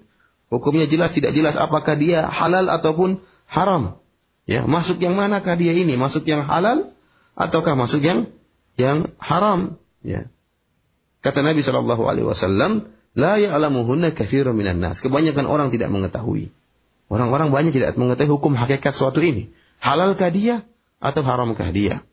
[0.52, 3.96] Hukumnya jelas tidak jelas apakah dia halal ataupun haram.
[4.44, 5.96] Ya, masuk yang manakah dia ini?
[5.96, 6.92] Masuk yang halal
[7.32, 8.28] ataukah masuk yang
[8.76, 9.80] yang haram?
[10.04, 10.28] Ya.
[11.24, 15.00] Kata Nabi Shallallahu Alaihi Wasallam, la ya'lamuhunna kathirun minan nas.
[15.00, 16.52] Kebanyakan orang tidak mengetahui.
[17.08, 19.48] Orang-orang banyak tidak mengetahui hukum hakikat suatu ini.
[19.80, 20.68] Halalkah dia
[21.00, 22.04] atau haramkah dia?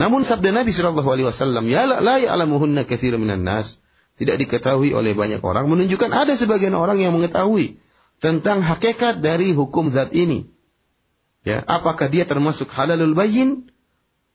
[0.00, 3.84] Namun sabda Nabi Shallallahu Alaihi Wasallam, ya la ya'lamuhunna katsirun minan nas,
[4.16, 7.76] tidak diketahui oleh banyak orang, menunjukkan ada sebagian orang yang mengetahui
[8.16, 10.48] tentang hakikat dari hukum zat ini.
[11.44, 13.68] Ya, apakah dia termasuk halalul bayin,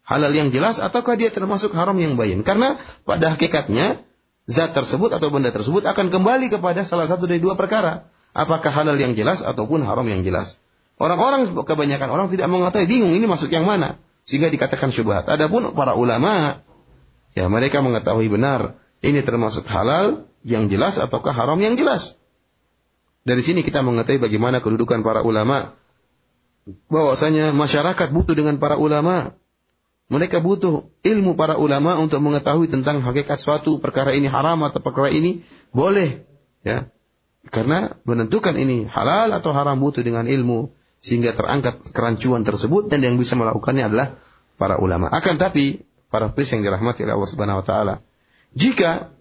[0.06, 2.46] halal yang jelas, ataukah dia termasuk haram yang bayin?
[2.46, 4.06] Karena pada hakikatnya
[4.46, 8.06] zat tersebut atau benda tersebut akan kembali kepada salah satu dari dua perkara.
[8.38, 10.62] Apakah halal yang jelas ataupun haram yang jelas.
[11.02, 15.30] Orang-orang kebanyakan orang tidak mengetahui bingung ini masuk yang mana sehingga dikatakan syubhat.
[15.30, 16.60] Adapun para ulama
[17.38, 22.18] ya mereka mengetahui benar ini termasuk halal yang jelas ataukah haram yang jelas.
[23.26, 25.74] Dari sini kita mengetahui bagaimana kedudukan para ulama
[26.90, 29.38] bahwasanya masyarakat butuh dengan para ulama.
[30.06, 35.10] Mereka butuh ilmu para ulama untuk mengetahui tentang hakikat suatu perkara ini haram atau perkara
[35.10, 35.42] ini
[35.74, 36.22] boleh
[36.62, 36.94] ya.
[37.50, 43.16] Karena menentukan ini halal atau haram butuh dengan ilmu sehingga terangkat kerancuan tersebut dan yang
[43.16, 44.18] bisa melakukannya adalah
[44.56, 45.12] para ulama.
[45.12, 47.96] Akan tapi para pris yang dirahmati oleh Allah Subhanahu wa taala,
[48.56, 49.12] jika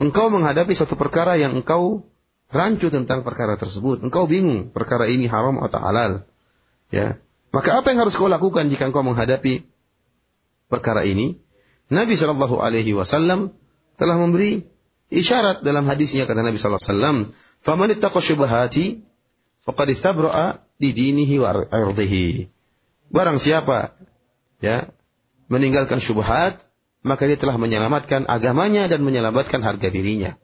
[0.00, 2.08] engkau menghadapi suatu perkara yang engkau
[2.50, 6.12] rancu tentang perkara tersebut, engkau bingung perkara ini haram atau halal,
[6.90, 7.20] ya.
[7.50, 9.66] Maka apa yang harus kau lakukan jika engkau menghadapi
[10.70, 11.38] perkara ini?
[11.90, 13.50] Nabi Shallallahu alaihi wasallam
[13.98, 14.62] telah memberi
[15.10, 17.16] isyarat dalam hadisnya kata Nabi sallallahu alaihi wasallam,
[17.58, 19.02] "Faman ittaqa syubhati
[19.66, 19.88] faqad
[20.80, 22.48] di dinihi wa ardihi.
[23.12, 23.92] Barang siapa
[24.64, 24.88] ya
[25.52, 26.64] meninggalkan syubhat,
[27.04, 30.40] maka dia telah menyelamatkan agamanya dan menyelamatkan harga dirinya.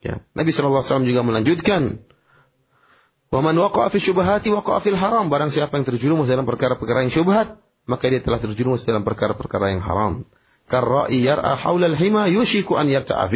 [0.00, 0.24] Ya.
[0.32, 2.00] Nabi SAW juga melanjutkan,
[3.28, 7.12] "Wa man waqa'a fi syubhati waqa'a fil haram." Barang siapa yang terjerumus dalam perkara-perkara yang
[7.12, 10.24] syubhat, maka dia telah terjerumus dalam perkara-perkara yang haram.
[10.68, 13.28] Karra'i yar'a haulal hima yushiku an yarta'a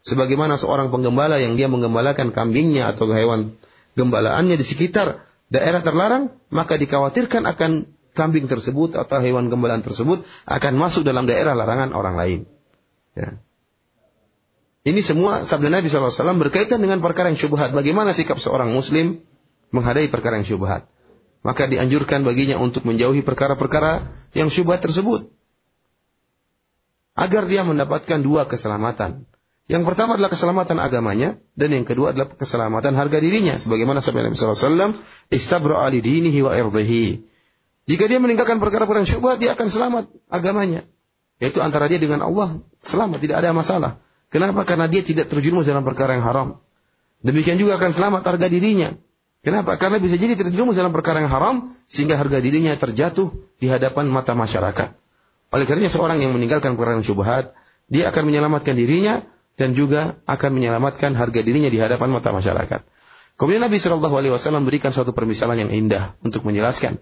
[0.00, 3.60] Sebagaimana seorang penggembala yang dia menggembalakan kambingnya atau hewan
[4.00, 10.72] gembalaannya di sekitar daerah terlarang, maka dikhawatirkan akan kambing tersebut atau hewan gembalaan tersebut akan
[10.78, 12.40] masuk dalam daerah larangan orang lain.
[13.18, 13.38] Ya.
[14.80, 17.76] Ini semua sabda Nabi SAW berkaitan dengan perkara yang syubhat.
[17.76, 19.20] Bagaimana sikap seorang muslim
[19.76, 20.88] menghadapi perkara yang syubhat.
[21.40, 25.28] Maka dianjurkan baginya untuk menjauhi perkara-perkara yang syubhat tersebut.
[27.12, 29.28] Agar dia mendapatkan dua keselamatan.
[29.70, 33.54] Yang pertama adalah keselamatan agamanya dan yang kedua adalah keselamatan harga dirinya.
[33.54, 34.34] Sebagaimana sabda Nabi
[35.30, 37.22] istabra ali dinihi wa irdihi.
[37.86, 40.82] Jika dia meninggalkan perkara-perkara syubhat, dia akan selamat agamanya.
[41.38, 44.02] Yaitu antara dia dengan Allah selamat, tidak ada masalah.
[44.26, 44.66] Kenapa?
[44.66, 46.58] Karena dia tidak terjerumus dalam perkara yang haram.
[47.22, 48.90] Demikian juga akan selamat harga dirinya.
[49.46, 49.78] Kenapa?
[49.78, 53.30] Karena bisa jadi terjerumus dalam perkara yang haram sehingga harga dirinya terjatuh
[53.62, 54.98] di hadapan mata masyarakat.
[55.54, 57.54] Oleh karena seorang yang meninggalkan perkara yang syubhat,
[57.86, 59.22] dia akan menyelamatkan dirinya
[59.60, 62.80] dan juga akan menyelamatkan harga dirinya di hadapan mata masyarakat.
[63.36, 66.96] Kemudian Nabi Shallallahu Alaihi Wasallam berikan suatu permisalan yang indah untuk menjelaskan.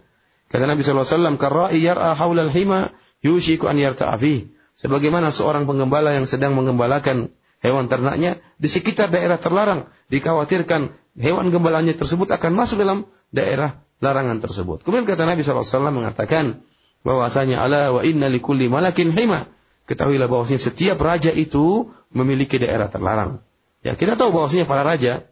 [0.50, 2.90] Kata Nabi Shallallahu Alaihi Wasallam, "Karra'i yar'a haulal hima
[3.22, 7.30] yushiku an yarta'afi." Sebagaimana seorang penggembala yang sedang menggembalakan
[7.62, 14.38] hewan ternaknya di sekitar daerah terlarang, dikhawatirkan hewan gembalanya tersebut akan masuk dalam daerah larangan
[14.42, 14.82] tersebut.
[14.82, 16.62] Kemudian kata Nabi SAW mengatakan
[17.02, 19.46] bahwasanya ala wa inna likulli malakin hima
[19.90, 23.42] ketahuilah bahwasanya setiap raja itu memiliki daerah terlarang.
[23.84, 25.28] Ya, kita tahu bahwasanya para raja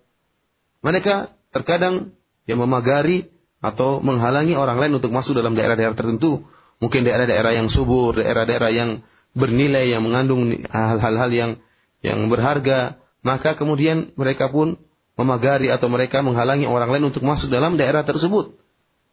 [0.84, 2.14] mereka terkadang
[2.46, 3.26] yang memagari
[3.58, 6.46] atau menghalangi orang lain untuk masuk dalam daerah-daerah tertentu.
[6.78, 9.00] Mungkin daerah-daerah yang subur, daerah-daerah yang
[9.32, 11.50] bernilai, yang mengandung hal-hal yang
[12.04, 14.78] yang berharga, maka kemudian mereka pun
[15.16, 18.54] memagari atau mereka menghalangi orang lain untuk masuk dalam daerah tersebut.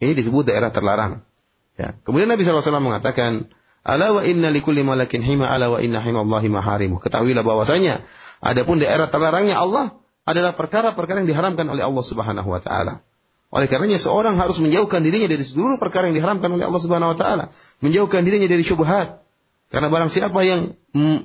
[0.03, 1.23] Ini disebut daerah terlarang.
[1.79, 1.95] Ya.
[2.03, 3.49] Kemudian Nabi SAW mengatakan,
[3.83, 7.03] Ala wa inna likulli malakin hima ala wa inna himallahi maharimu.
[7.03, 7.99] Ketahuilah bahwasanya
[8.39, 13.03] adapun daerah terlarangnya Allah adalah perkara-perkara yang diharamkan oleh Allah Subhanahu wa taala.
[13.53, 17.17] Oleh karenanya seorang harus menjauhkan dirinya dari seluruh perkara yang diharamkan oleh Allah Subhanahu wa
[17.19, 17.45] taala,
[17.83, 19.21] menjauhkan dirinya dari syubhat.
[19.67, 20.73] Karena barang siapa yang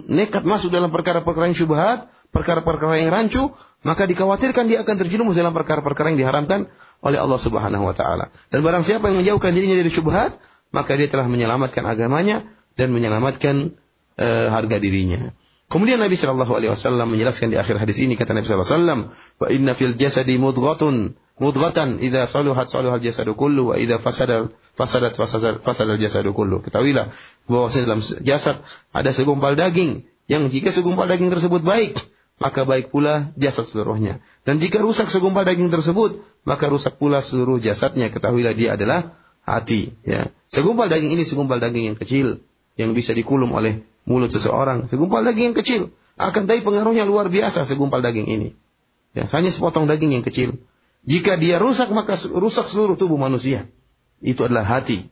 [0.09, 3.55] nekat masuk dalam perkara-perkara yang syubhat, perkara-perkara yang rancu,
[3.87, 6.67] maka dikhawatirkan dia akan terjerumus dalam perkara-perkara yang diharamkan
[7.01, 8.35] oleh Allah Subhanahu wa taala.
[8.51, 10.35] Dan barang siapa yang menjauhkan dirinya dari syubhat,
[10.71, 12.45] maka dia telah menyelamatkan agamanya
[12.79, 13.77] dan menyelamatkan
[14.21, 15.33] uh, harga dirinya.
[15.69, 19.01] Kemudian Nabi Shallallahu Alaihi Wasallam menjelaskan di akhir hadis ini kata Nabi Shallallahu Alaihi Wasallam,
[19.13, 25.13] wa inna fil jasadi mudghatun mudghatan idza saluhat saluhal jasadu kullu wa idza fasada fasadat
[25.13, 26.65] fasadat fasadal jasadu kullu.
[26.65, 27.13] Ketahuilah
[27.47, 28.65] bahwa dalam jasad
[28.97, 32.01] ada segumpal daging yang jika segumpal daging tersebut baik
[32.39, 34.23] maka baik pula jasad seluruhnya.
[34.47, 38.15] Dan jika rusak segumpal daging tersebut, maka rusak pula seluruh jasadnya.
[38.15, 39.19] Ketahuilah dia adalah
[39.49, 39.95] hati.
[40.05, 40.29] Ya.
[40.49, 42.45] Segumpal daging ini segumpal daging yang kecil
[42.77, 44.87] yang bisa dikulum oleh mulut seseorang.
[44.93, 45.83] Segumpal daging yang kecil.
[46.19, 48.49] Akan tapi pengaruhnya luar biasa segumpal daging ini.
[49.17, 50.61] Ya, hanya sepotong daging yang kecil.
[51.09, 53.71] Jika dia rusak maka rusak seluruh tubuh manusia.
[54.21, 55.09] Itu adalah hati.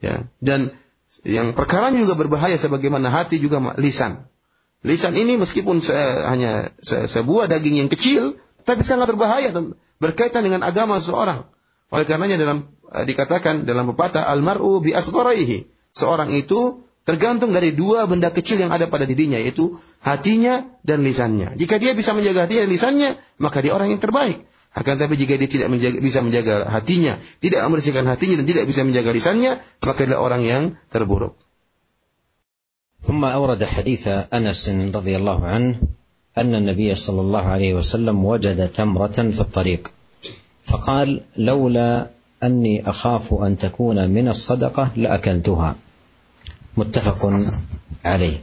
[0.00, 0.26] Ya.
[0.40, 0.74] Dan
[1.22, 4.26] Yang perkaranya juga berbahaya sebagaimana hati juga lisan.
[4.84, 5.94] Lisan ini meskipun se
[6.26, 11.48] hanya se sebuah daging yang kecil, tapi sangat berbahaya dan berkaitan dengan agama seseorang.
[11.88, 15.67] Oleh karenanya dalam dikatakan dalam pepatah almaru bi asgharihi.
[15.91, 21.57] Seorang itu tergantung dari dua benda kecil yang ada pada dirinya yaitu hatinya dan lisannya.
[21.57, 23.09] Jika dia bisa menjaga hatinya dan lisannya,
[23.41, 24.43] maka dia orang yang terbaik.
[24.71, 28.87] Akan tapi jika dia tidak menjaga, bisa menjaga hatinya, tidak membersihkan hatinya dan tidak bisa
[28.87, 31.35] menjaga lisannya, maka dia orang yang terburuk.
[33.01, 35.73] ثم أورد حديث أنس رضي الله عنه
[36.37, 39.91] أن النبي صلى الله عليه وسلم وجد تمرة في الطريق
[40.63, 45.76] فقال لولا أني أخاف أن تكون من الصدقة لأكلتها.
[46.76, 47.30] متفق
[48.04, 48.38] عليه.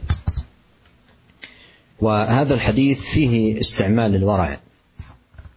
[2.00, 4.60] وهذا الحديث فيه استعمال الورع.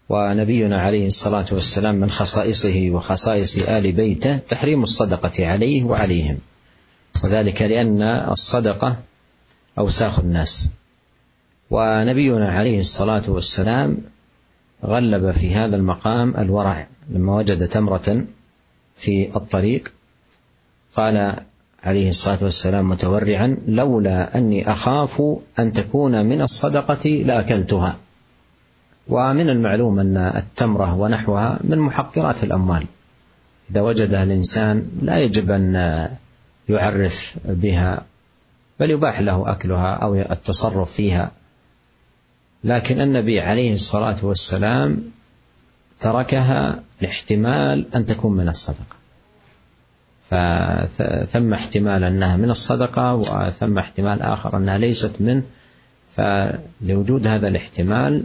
[0.10, 6.38] ونبينا عليه الصلاة والسلام من خصائصه وخصائص آل بيته تحريم الصدقة عليه وعليهم.
[7.24, 8.98] وذلك لأن الصدقة
[9.80, 10.70] أوساخ الناس.
[11.70, 13.98] ونبينا عليه الصلاة والسلام
[14.86, 18.24] غلب في هذا المقام الورع لما وجد تمرة
[18.98, 19.92] في الطريق
[20.96, 21.36] قال
[21.84, 25.22] عليه الصلاة والسلام متورعا لولا أني أخاف
[25.60, 27.98] أن تكون من الصدقة لأكلتها.
[29.08, 32.86] ومن المعلوم أن التمرة ونحوها من محقرات الأموال.
[33.72, 35.76] إذا وجدها الإنسان لا يجب أن
[36.70, 38.02] يعرف بها
[38.80, 41.32] بل يباح له أكلها أو التصرف فيها.
[42.64, 45.12] لكن النبي عليه الصلاة والسلام
[46.00, 48.98] تركها لاحتمال أن تكون من الصدقة.
[50.30, 55.44] فثم احتمال أنها من الصدقة وثم احتمال آخر أنها ليست منه.
[56.16, 58.24] فلوجود هذا الاحتمال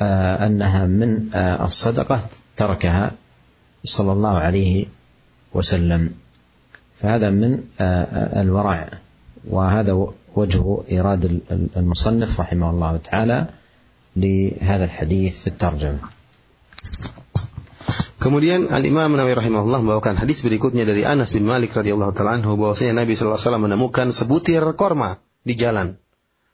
[0.00, 3.12] أنها من الصدقة تركها
[3.84, 4.86] صلى الله عليه
[5.54, 6.14] وسلم.
[6.94, 7.60] فهذا من
[8.36, 8.88] الورع
[9.49, 11.41] وهذا وجه ايراد
[11.77, 13.47] المصنف رحمه الله تعالى
[14.15, 15.99] لهذا الحديث في الترجمه
[18.23, 22.55] Kemudian Al Imam Nawawi rahimahullah membawakan hadis berikutnya dari Anas bin Malik radhiyallahu taala anhu
[22.55, 25.99] bahwasanya Nabi sallallahu alaihi wasallam menemukan sebutir korma di jalan.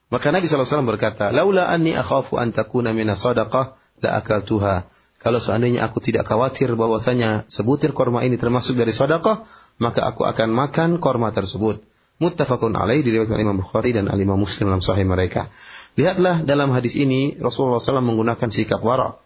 [0.09, 4.89] Maka Nabi sallallahu alaihi wasallam berkata, "Laula anni akhafu an takuna min sadaqah la akaltuha."
[5.21, 9.45] Kalau seandainya aku tidak khawatir bahwasanya sebutir korma ini termasuk dari sedekah,
[9.77, 11.85] maka aku akan makan korma tersebut.
[12.22, 15.50] Muttafaqun alaih diriwayatkan Imam Bukhari dan Imam Muslim dalam sahih mereka.
[15.98, 19.18] Lihatlah dalam hadis ini Rasulullah SAW menggunakan sikap wara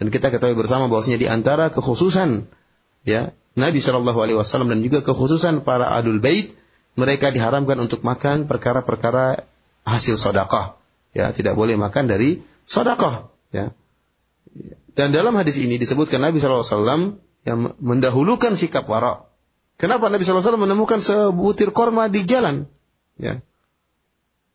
[0.00, 2.48] dan kita ketahui bersama bahwasanya di antara kekhususan
[3.04, 6.56] ya Nabi Shallallahu Alaihi Wasallam dan juga kekhususan para adul bait
[6.96, 9.44] mereka diharamkan untuk makan perkara-perkara
[9.84, 10.80] hasil sodakah
[11.12, 13.76] ya tidak boleh makan dari sodakah ya
[14.96, 17.02] dan dalam hadis ini disebutkan Nabi Shallallahu Alaihi Wasallam
[17.46, 19.29] yang mendahulukan sikap wara.
[19.80, 22.68] Kenapa Nabi Wasallam menemukan sebutir korma di jalan?
[23.16, 23.40] Ya,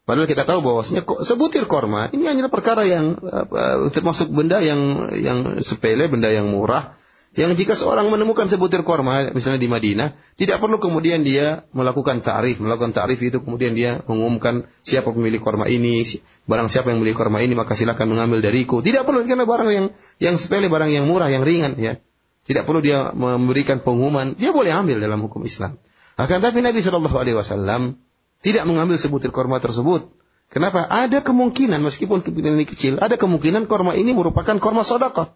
[0.05, 5.65] Padahal kita tahu bahwasanya sebutir korma ini hanya perkara yang uh, termasuk benda yang yang
[5.65, 6.93] sepele, benda yang murah.
[7.35, 12.63] Yang jika seorang menemukan sebutir korma, misalnya di Madinah, tidak perlu kemudian dia melakukan tarif.
[12.63, 16.07] Melakukan tarif itu kemudian dia mengumumkan siapa pemilik korma ini,
[16.47, 18.79] barang siapa yang memiliki korma ini maka silakan mengambil dariku.
[18.79, 19.85] Tidak perlu karena barang yang
[20.23, 21.99] yang sepele, barang yang murah, yang ringan ya.
[22.45, 25.81] Tidak perlu dia memberikan pengumuman, dia boleh ambil dalam hukum Islam.
[26.15, 27.97] Akan tapi Nabi Shallallahu Alaihi Wasallam
[28.45, 30.13] tidak mengambil sebutir korma tersebut.
[30.53, 30.85] Kenapa?
[30.85, 35.33] Ada kemungkinan meskipun kemungkinan ini kecil, ada kemungkinan korma ini merupakan korma sodako.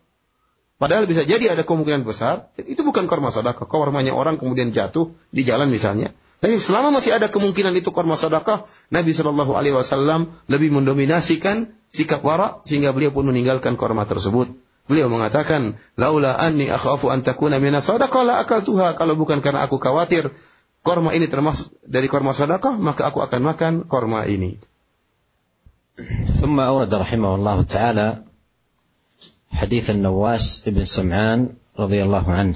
[0.79, 3.67] Padahal bisa jadi ada kemungkinan besar, itu bukan korma sodako.
[3.67, 6.15] Kormanya orang kemudian jatuh di jalan misalnya.
[6.39, 12.23] Tapi selama masih ada kemungkinan itu korma sodako, Nabi Shallallahu Alaihi Wasallam lebih mendominasikan sikap
[12.23, 14.55] wara sehingga beliau pun meninggalkan korma tersebut.
[14.89, 19.77] Beliau mengatakan, "Laula anni akhafu an takuna minas sadaqah la akaltuha." Kalau bukan karena aku
[19.77, 20.33] khawatir
[20.81, 24.57] korma ini termasuk dari korma sedekah, maka aku akan makan korma ini.
[26.39, 28.23] ثم أورد رحمه الله تعالى
[29.51, 32.55] حديث النواس بن سمعان رضي الله عنه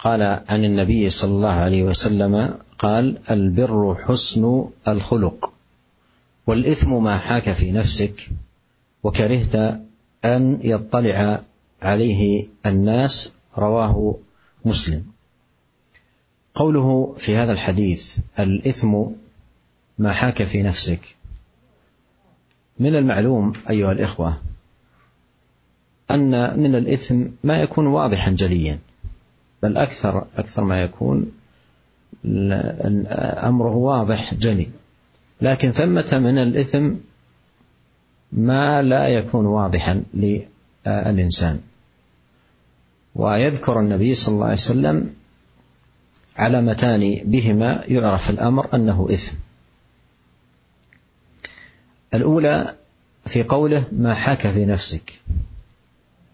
[0.00, 5.52] قال عن النبي صلى الله عليه وسلم قال البر حسن الخلق
[6.46, 8.28] والإثم ما حاك في نفسك
[9.02, 9.80] وكرهت
[10.24, 11.40] أن يطلع
[11.82, 14.16] عليه الناس رواه
[14.64, 15.04] مسلم.
[16.54, 19.02] قوله في هذا الحديث الإثم
[19.98, 21.16] ما حاك في نفسك.
[22.78, 24.36] من المعلوم أيها الإخوة
[26.10, 28.78] أن من الإثم ما يكون واضحا جليا
[29.62, 31.32] بل أكثر أكثر ما يكون
[33.44, 34.68] أمره واضح جلي.
[35.40, 36.90] لكن ثمة من الإثم
[38.32, 41.60] ما لا يكون واضحا للإنسان.
[43.14, 45.14] ويذكر النبي صلى الله عليه وسلم
[46.36, 49.36] علامتان بهما يعرف الأمر أنه إثم.
[52.14, 52.74] الأولى
[53.26, 55.20] في قوله ما حاك في نفسك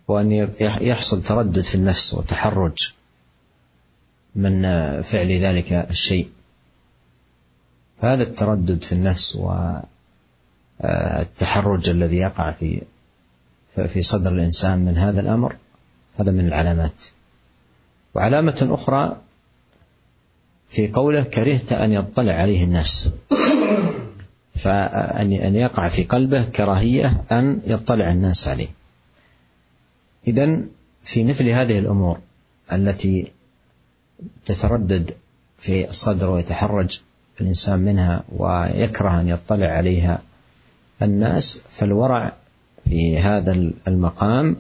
[0.09, 2.93] وأن يحصل تردد في النفس وتحرج
[4.35, 4.63] من
[5.03, 6.29] فعل ذلك الشيء.
[8.03, 9.37] فهذا التردد في النفس
[10.81, 12.83] والتحرج الذي يقع في
[13.87, 15.57] في صدر الإنسان من هذا الأمر
[16.19, 17.03] هذا من العلامات.
[18.15, 19.17] وعلامة أخرى
[20.69, 23.11] في قوله كرهت أن يطلع عليه الناس.
[24.55, 28.69] فأن أن يقع في قلبه كراهية أن يطلع الناس عليه.
[30.29, 30.59] إذا
[31.03, 32.19] في مثل هذه الأمور
[32.73, 33.33] التي
[34.47, 35.15] تتردد
[35.59, 37.01] في الصدر ويتحرج
[37.41, 40.23] الإنسان منها ويكره أن يطلع عليها
[41.03, 42.33] الناس فالورع
[42.89, 43.53] في هذا
[43.89, 44.57] المقام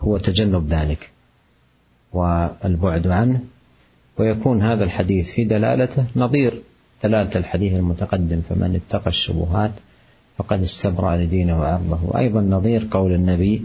[0.00, 1.10] هو تجنب ذلك
[2.12, 3.40] والبعد عنه
[4.18, 6.62] ويكون هذا الحديث في دلالته نظير.
[7.04, 9.72] دلالة الحديث المتقدم فمن اتقى الشبهات
[10.38, 11.98] فقد استبرأ لدينه وعرضه.
[12.02, 13.62] وأيضا نظير قول النبي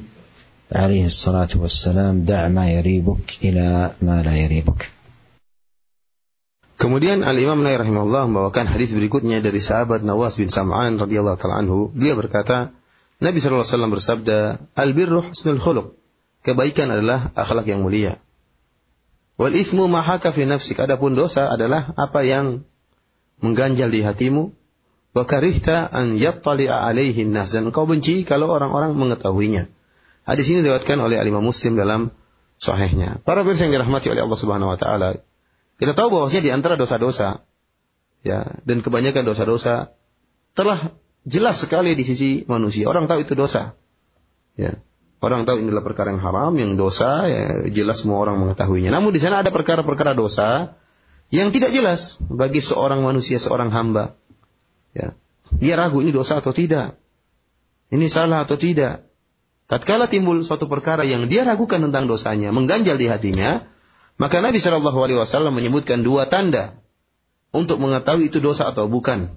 [0.71, 4.89] عليه الصلاة والسلام دع ما يريبك إلى ما لا يريبك.
[6.77, 11.89] Kemudian Al-Imam Nawawi rahimahullah membawakan hadis berikutnya dari sahabat Nawas bin Sam'an radhiyallahu taala anhu.
[11.89, 12.69] Beliau berkata,
[13.17, 14.37] Nabi sallallahu alaihi wasallam bersabda,
[14.77, 15.97] "Al-birru husnul khuluq."
[16.45, 18.21] Kebaikan adalah akhlak yang mulia.
[19.41, 20.77] Wal ithmu ma haka fi nafsik.
[20.77, 22.61] Adapun dosa adalah apa yang
[23.41, 24.53] mengganjal di hatimu.
[25.17, 29.65] Wa karihta an yattali'a alaihi nas dan engkau benci kalau orang-orang mengetahuinya.
[30.29, 32.13] Hadis ini diriwayatkan oleh Imam Muslim dalam
[32.61, 33.17] sahihnya.
[33.25, 35.25] Para pemirsa yang dirahmati oleh Allah Subhanahu wa taala,
[35.77, 37.45] kita tahu bahwasanya di antara dosa-dosa
[38.25, 39.93] ya dan kebanyakan dosa-dosa
[40.57, 40.79] telah
[41.27, 42.89] jelas sekali di sisi manusia.
[42.89, 43.77] Orang tahu itu dosa.
[44.57, 44.81] Ya.
[45.17, 48.93] Orang tahu ini adalah perkara yang haram, yang dosa, ya, jelas semua orang mengetahuinya.
[48.93, 50.77] Namun di sana ada perkara-perkara dosa
[51.33, 54.13] yang tidak jelas bagi seorang manusia, seorang hamba.
[54.93, 55.17] Ya.
[55.57, 56.97] Dia ragu ini dosa atau tidak.
[57.89, 59.07] Ini salah atau tidak.
[59.67, 63.59] Tatkala timbul suatu perkara yang dia ragukan tentang dosanya, mengganjal di hatinya,
[64.17, 66.77] maka Nabi Shallallahu Alaihi Wasallam menyebutkan dua tanda
[67.53, 69.29] untuk mengetahui itu dosa atau bukan.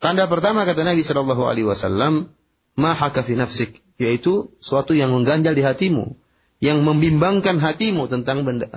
[0.00, 2.32] Tanda pertama kata Nabi Shallallahu Alaihi Wasallam,
[2.76, 6.16] nafsik, yaitu suatu yang mengganjal di hatimu,
[6.60, 8.68] yang membimbangkan hatimu tentang benda,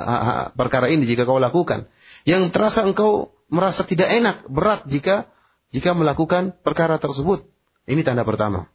[0.55, 1.87] perkara ini jika kau lakukan,
[2.23, 5.27] yang terasa engkau merasa tidak enak, berat jika
[5.75, 7.43] jika melakukan perkara tersebut.
[7.83, 8.71] Ini tanda pertama.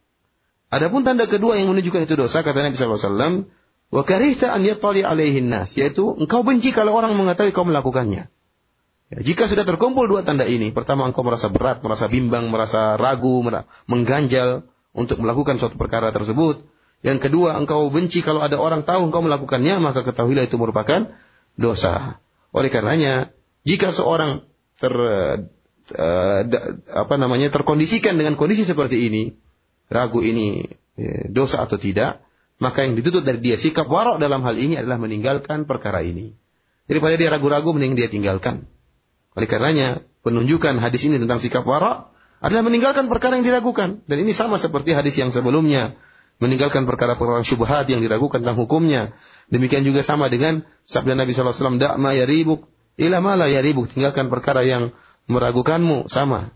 [0.69, 3.33] Adapun tanda kedua yang menunjukkan itu dosa kata Nabi Shallallahu Alaihi Wasallam,
[3.89, 8.29] Wa karihta an yattali alaihin nas, yaitu engkau benci kalau orang mengetahui kau melakukannya.
[9.09, 13.41] Ya, jika sudah terkumpul dua tanda ini, pertama engkau merasa berat, merasa bimbang, merasa ragu,
[13.89, 16.61] mengganjal untuk melakukan suatu perkara tersebut.
[17.01, 21.09] Yang kedua, engkau benci kalau ada orang tahu engkau melakukannya, maka ketahuilah itu merupakan
[21.57, 22.21] dosa.
[22.53, 23.33] Oleh karenanya,
[23.65, 24.45] jika seorang
[24.77, 24.93] ter
[25.97, 26.39] uh,
[26.93, 29.33] apa namanya terkondisikan dengan kondisi seperti ini,
[29.89, 32.21] ragu ini ya, dosa atau tidak,
[32.59, 36.35] maka yang dituntut dari dia sikap warok dalam hal ini adalah meninggalkan perkara ini.
[36.91, 38.67] Daripada dia ragu-ragu mending dia tinggalkan.
[39.33, 42.11] Oleh karenanya penunjukan hadis ini tentang sikap warok
[42.43, 45.95] adalah meninggalkan perkara yang diragukan dan ini sama seperti hadis yang sebelumnya
[46.39, 49.15] meninggalkan perkara-perkara syubhat yang diragukan tentang hukumnya.
[49.47, 52.67] Demikian juga sama dengan sabda Nabi wasallam da'ma yaribuk
[52.99, 54.91] ila la yaribuk tinggalkan perkara yang
[55.31, 56.51] meragukanmu sama.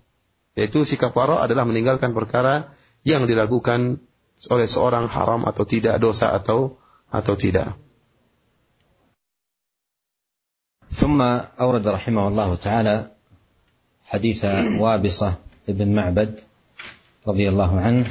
[0.60, 4.04] Yaitu sikap warok adalah meninggalkan perkara yang diragukan
[4.52, 6.76] oleh seorang haram atau tidak, dosa atau
[7.14, 7.78] atau tidak.
[10.94, 11.18] ثم
[11.58, 12.96] أورد رحمه الله تعالى
[14.14, 14.42] حديث
[14.78, 15.30] وابصة
[15.70, 16.32] ابن معبد
[17.28, 18.06] رضي الله عنه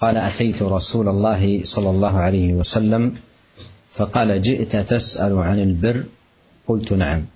[0.00, 3.20] قال أتيت رسول الله صلى الله عليه وسلم
[3.92, 6.04] فقال جئت تسأل عن البر
[6.64, 7.28] قلت نعم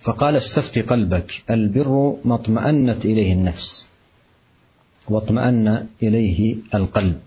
[0.00, 3.88] فقال استفت قلبك البر ما اطمأنت إليه النفس
[5.08, 7.18] واطمأن إليه القلب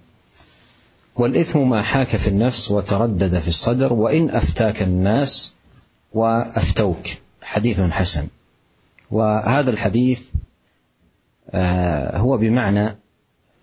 [1.16, 5.54] والإثم ما حاك في النفس وتردد في الصدر وإن أفتاك الناس
[6.14, 7.08] وأفتوك.
[7.42, 8.28] حديث حسن.
[9.12, 10.28] وهذا الحديث
[12.16, 12.96] هو بمعنى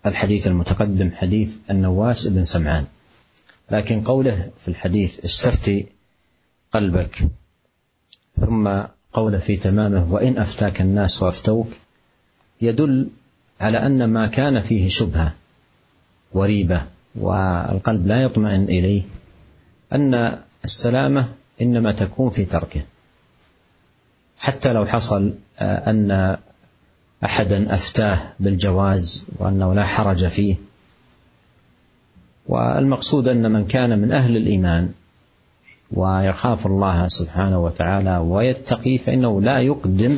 [0.05, 2.85] الحديث المتقدم حديث النواس بن سمعان.
[3.71, 5.85] لكن قوله في الحديث استفتي
[6.71, 7.27] قلبك
[8.39, 8.81] ثم
[9.13, 11.67] قوله في تمامه وإن أفتاك الناس وأفتوك
[12.61, 13.09] يدل
[13.61, 15.33] على أن ما كان فيه شبهة
[16.33, 16.81] وريبة
[17.15, 19.03] والقلب لا يطمئن إليه
[19.93, 21.27] أن السلامة
[21.61, 22.81] إنما تكون في تركه.
[24.37, 26.37] حتى لو حصل أن
[27.23, 30.55] أحدا أفتاه بالجواز وأنه لا حرج فيه.
[32.47, 34.89] والمقصود أن من كان من أهل الإيمان
[35.91, 40.17] ويخاف الله سبحانه وتعالى ويتقي فإنه لا يقدم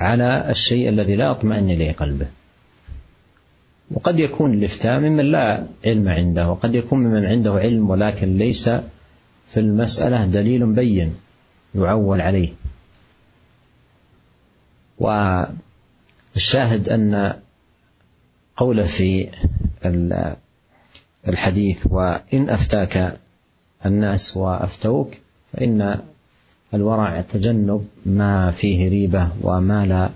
[0.00, 2.26] على الشيء الذي لا يطمئن إليه قلبه.
[3.90, 8.68] وقد يكون الإفتاء ممن لا علم عنده وقد يكون ممن عنده علم ولكن ليس
[9.48, 11.14] في المسألة دليل بين
[11.74, 12.52] يعول عليه.
[14.98, 17.34] والشاهد أن
[18.56, 19.28] قوله في
[21.28, 23.18] الحديث وإن أفتاك
[23.86, 25.14] الناس وأفتوك
[25.52, 25.98] فإن
[26.74, 30.10] الورع تجنب ما فيه ريبة وما لا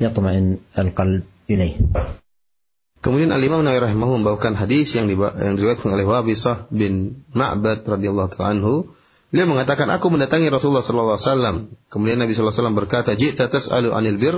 [0.00, 1.76] يطمئن القلب إليه.
[2.98, 8.58] Kemudian Al-Imam Nawawi rahimahullah membawakan hadis yang, yang diriwayatkan oleh Wabisah bin Ma'bad radhiyallahu taala
[8.58, 8.90] anhu.
[9.30, 11.56] Beliau mengatakan, aku mendatangi Rasulullah sallallahu alaihi wasallam.
[11.92, 14.36] Kemudian Nabi sallallahu alaihi wasallam berkata, "Ji'ta tas'alu 'anil bir?"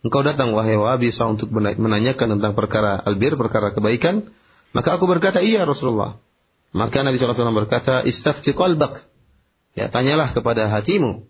[0.00, 4.32] Engkau datang wahai Wabisah untuk menanyakan tentang perkara albir, perkara kebaikan.
[4.72, 6.16] Maka aku berkata, "Iya Rasulullah."
[6.72, 9.04] Maka Nabi sallallahu alaihi wasallam berkata, "Istafti qalbak."
[9.76, 11.28] Ya, tanyalah kepada hatimu.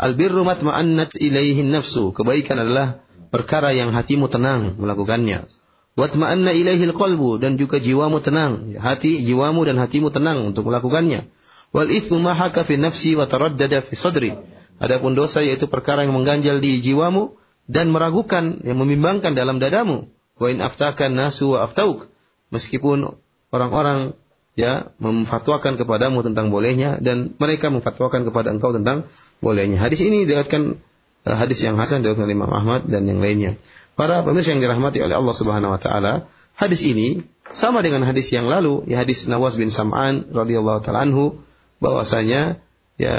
[0.00, 2.10] Albirru matma'annat ilaihi nafsu.
[2.16, 5.44] Kebaikan adalah perkara yang hatimu tenang melakukannya.
[5.96, 8.76] Watma'anna ilaihil qalbu dan juga jiwamu tenang.
[8.76, 11.24] Hati, jiwamu dan hatimu tenang untuk melakukannya.
[11.72, 14.36] Wal ithmu ma haka fi nafsi wa taraddada fi sadri.
[14.76, 20.12] Adapun dosa yaitu perkara yang mengganjal di jiwamu dan meragukan, yang membimbangkan dalam dadamu.
[20.36, 22.12] Wa in aftakan nasu wa aftauk.
[22.52, 23.16] Meskipun
[23.48, 24.12] orang-orang
[24.52, 29.08] ya memfatwakan kepadamu tentang bolehnya dan mereka memfatwakan kepada engkau tentang
[29.40, 29.80] bolehnya.
[29.80, 30.76] Hadis ini diriwayatkan
[31.24, 33.56] eh, hadis yang hasan dari Imam Ahmad dan yang lainnya.
[33.96, 38.44] Para pemirsa yang dirahmati oleh Allah Subhanahu wa taala, hadis ini sama dengan hadis yang
[38.44, 41.40] lalu, ya hadis Nawas bin Sam'an radhiyallahu taala anhu
[41.80, 42.60] bahwasanya
[43.00, 43.16] ya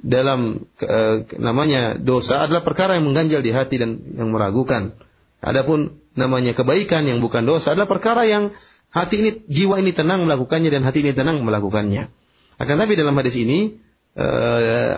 [0.00, 4.96] dalam e, namanya dosa adalah perkara yang mengganjal di hati dan yang meragukan.
[5.44, 8.56] Adapun namanya kebaikan yang bukan dosa adalah perkara yang
[8.96, 12.08] hati ini jiwa ini tenang melakukannya dan hati ini tenang melakukannya.
[12.56, 13.76] Akan tapi dalam hadis ini
[14.16, 14.26] e,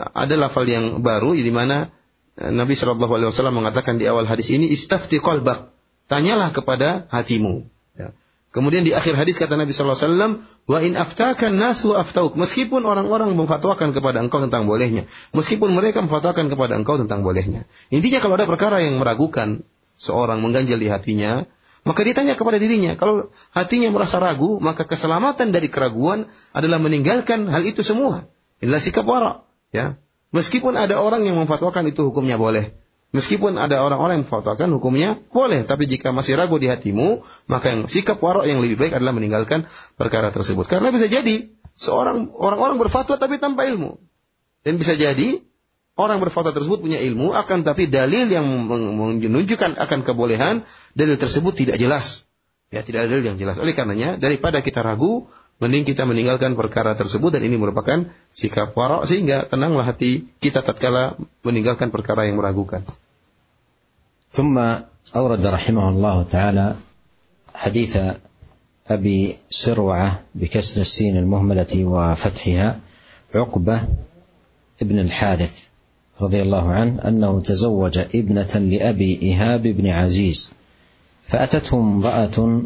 [0.06, 1.90] ada lafal yang baru di mana
[2.36, 5.72] Nabi Shallallahu Alaihi Wasallam mengatakan di awal hadis ini istafti qalbak,
[6.12, 7.64] tanyalah kepada hatimu.
[7.96, 8.12] Ya.
[8.52, 10.32] Kemudian di akhir hadis kata Nabi Shallallahu Alaihi Wasallam,
[10.68, 12.36] wa in aftakan nasu aftauk.
[12.36, 17.64] Meskipun orang-orang memfatwakan kepada engkau tentang bolehnya, meskipun mereka memfatwakan kepada engkau tentang bolehnya.
[17.88, 19.64] Intinya kalau ada perkara yang meragukan
[19.96, 21.48] seorang mengganjal di hatinya,
[21.88, 23.00] maka ditanya kepada dirinya.
[23.00, 28.28] Kalau hatinya merasa ragu, maka keselamatan dari keraguan adalah meninggalkan hal itu semua.
[28.60, 29.44] Inilah sikap wara.
[29.72, 30.00] Ya,
[30.34, 32.74] Meskipun ada orang yang memfatwakan itu hukumnya boleh.
[33.14, 37.86] Meskipun ada orang-orang yang memfatwakan hukumnya boleh, tapi jika masih ragu di hatimu, maka yang
[37.86, 39.64] sikap warok yang lebih baik adalah meninggalkan
[39.94, 40.66] perkara tersebut.
[40.66, 41.48] Karena bisa jadi
[41.78, 43.96] seorang orang-orang berfatwa tapi tanpa ilmu.
[44.66, 45.38] Dan bisa jadi
[45.94, 51.78] orang berfatwa tersebut punya ilmu akan tapi dalil yang menunjukkan akan kebolehan dalil tersebut tidak
[51.78, 52.26] jelas.
[52.74, 53.62] Ya, tidak ada dalil yang jelas.
[53.62, 55.30] Oleh karenanya daripada kita ragu,
[55.61, 61.15] mending kita meninggalkan perkara tersebut dan ini merupakan sikap warok sehingga tenanglah hati kita tatkala
[61.45, 62.81] meninggalkan perkara yang meragukan.
[64.31, 64.55] ثم
[65.11, 66.67] أورد رحمه الله تعالى
[67.51, 67.93] حديث
[68.87, 72.79] أبي سروعة بكسر السين المهملة وفتحها
[73.35, 73.77] عقبة
[74.81, 75.67] ابن الحارث
[76.21, 80.51] رضي الله عنه أنه تزوج ابنة لأبي إيهاب بن عزيز
[81.27, 82.61] فأتته امرأة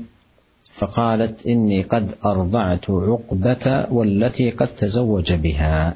[0.80, 5.94] فقالت إني قد أرضعت عقبة والتي قد تزوج بها.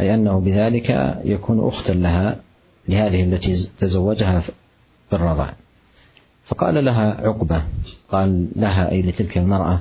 [0.00, 2.36] أي أنه بذلك يكون أختا لها
[2.88, 4.42] لهذه التي تزوجها
[5.12, 5.54] بالرضاع
[6.44, 7.62] فقال لها عقبة
[8.10, 9.80] قال لها أي لتلك المرأة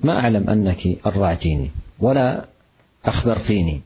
[0.00, 2.44] ما أعلم أنك أرضعتيني ولا
[3.04, 3.80] أخبرتيني.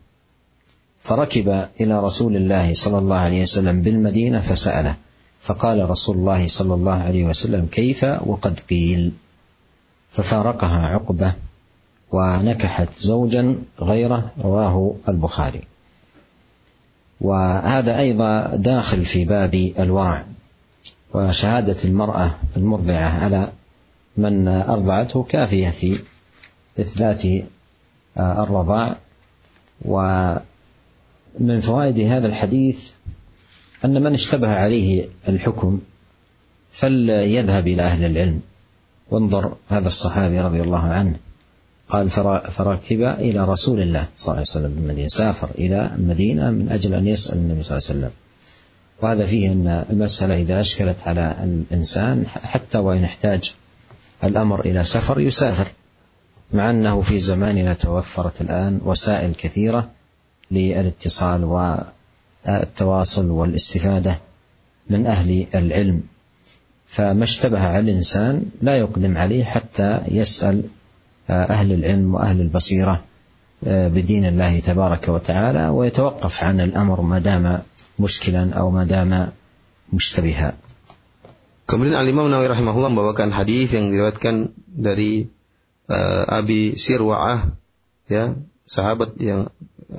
[1.01, 4.95] فركب إلى رسول الله صلى الله عليه وسلم بالمدينة فسأله
[5.47, 9.13] فقال رسول الله صلى الله عليه وسلم كيف؟ وقد قيل
[10.11, 11.33] ففارقها عقبة
[12.13, 14.31] ونكحت زوجا غيره.
[14.41, 15.63] رواه البخاري.
[17.21, 20.25] وهذا أيضا داخل في باب الورع
[21.15, 23.49] وشهادة المرأة المرضعة على
[24.17, 25.99] من أرضعته كافية في
[26.81, 27.23] اثبات
[28.19, 28.97] الرضاع.
[29.85, 32.91] ومن فوائد هذا الحديث
[33.85, 35.81] أن من اشتبه عليه الحكم
[36.72, 38.41] فليذهب إلى أهل العلم.
[39.11, 41.16] وانظر هذا الصحابي رضي الله عنه.
[41.89, 42.11] قال
[42.51, 47.07] فركب إلى رسول الله صلى الله عليه وسلم بالمدينة سافر إلى المدينة من أجل أن
[47.07, 48.11] يسأل النبي صلى الله عليه وسلم.
[49.03, 53.55] وهذا فيه أن المسألة إذا أشكلت على الإنسان حتى وإن احتاج
[54.24, 55.66] الأمر إلى سفر يسافر.
[56.53, 59.91] مع أنه في زماننا توفرت الآن وسائل كثيرة
[60.51, 61.45] للاتصال
[62.49, 64.19] التواصل والاستفادة
[64.91, 66.03] من أهل العلم
[66.87, 70.63] فما اشتبه على الإنسان لا يقدم عليه حتى يسأل
[71.31, 73.05] أهل العلم وأهل البصيرة
[73.63, 77.63] بدين الله تبارك وتعالى ويتوقف عن الأمر ما دام
[77.99, 79.33] مشكلا أو ما دام
[79.93, 80.55] مشتبها.
[81.67, 85.27] Kemudian Al Imam Nawawi rahimahullah membawakan hadis yang diriwayatkan dari
[85.91, 87.59] uh, Abi Sirwa'ah
[88.07, 88.39] ya,
[88.71, 89.51] sahabat yang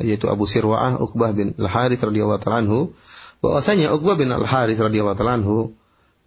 [0.03, 2.91] yaitu Abu Sirwa'ah Uqbah bin Al-Harith radhiyallahu taala anhu
[3.39, 5.75] bahwasanya Uqbah bin Al-Harith radhiyallahu taala anhu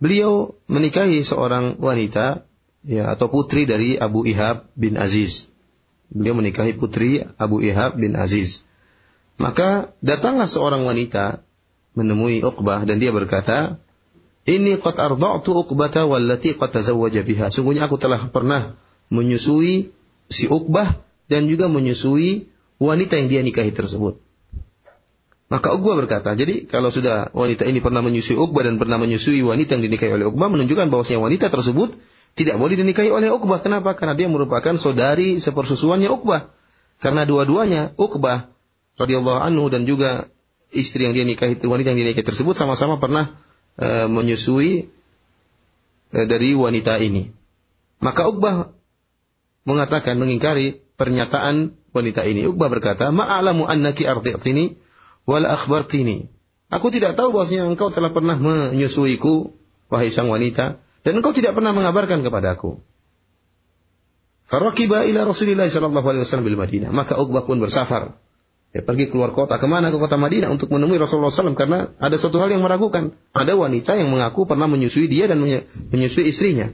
[0.00, 2.48] beliau menikahi seorang wanita
[2.84, 5.52] ya atau putri dari Abu Ihab bin Aziz.
[6.10, 8.66] Beliau menikahi putri Abu Ihab bin Aziz.
[9.40, 11.44] Maka datanglah seorang wanita
[11.94, 13.80] menemui Uqbah dan dia berkata,
[14.48, 17.52] ini qad arda'tu Uqbata wallati qad tazawwaja biha.
[17.52, 18.74] Sungguhnya aku telah pernah
[19.12, 19.92] menyusui
[20.32, 20.98] si Uqbah
[21.30, 22.50] dan juga menyusui
[22.80, 24.18] wanita yang dia nikahi tersebut.
[25.50, 29.76] Maka Uqbah berkata, jadi kalau sudah wanita ini pernah menyusui Uqbah dan pernah menyusui wanita
[29.76, 31.98] yang dinikahi oleh Uqbah menunjukkan bahwasanya wanita tersebut
[32.38, 33.58] tidak boleh dinikahi oleh Uqbah.
[33.58, 33.98] Kenapa?
[33.98, 36.54] Karena dia merupakan saudari sepersusuannya Uqbah.
[37.02, 38.46] Karena dua-duanya Uqbah
[38.94, 40.30] radhiyallahu anhu dan juga
[40.70, 43.34] istri yang dia nikahi wanita yang dia nikahi tersebut sama-sama pernah
[43.74, 44.86] e, menyusui
[46.14, 47.34] e, dari wanita ini.
[47.98, 48.70] Maka Uqbah
[49.66, 52.46] mengatakan mengingkari pernyataan wanita ini.
[52.46, 54.78] Uqbah berkata, "Ma'alamu annaki ardi'tini
[55.26, 56.30] wal akhbartini."
[56.70, 59.50] Aku tidak tahu bahwasanya engkau telah pernah menyusuiku
[59.90, 62.78] wahai sang wanita dan engkau tidak pernah mengabarkan kepadaku.
[64.46, 66.90] Farakiba ila Rasulillah sallallahu alaihi wasallam bil Madinah.
[66.90, 68.18] Maka Uqbah pun bersafar
[68.70, 69.58] Ya, pergi keluar kota.
[69.58, 69.90] Ke mana?
[69.90, 71.58] Ke kota Madinah untuk menemui Rasulullah SAW.
[71.58, 73.10] Karena ada suatu hal yang meragukan.
[73.34, 75.42] Ada wanita yang mengaku pernah menyusui dia dan
[75.90, 76.70] menyusui istrinya.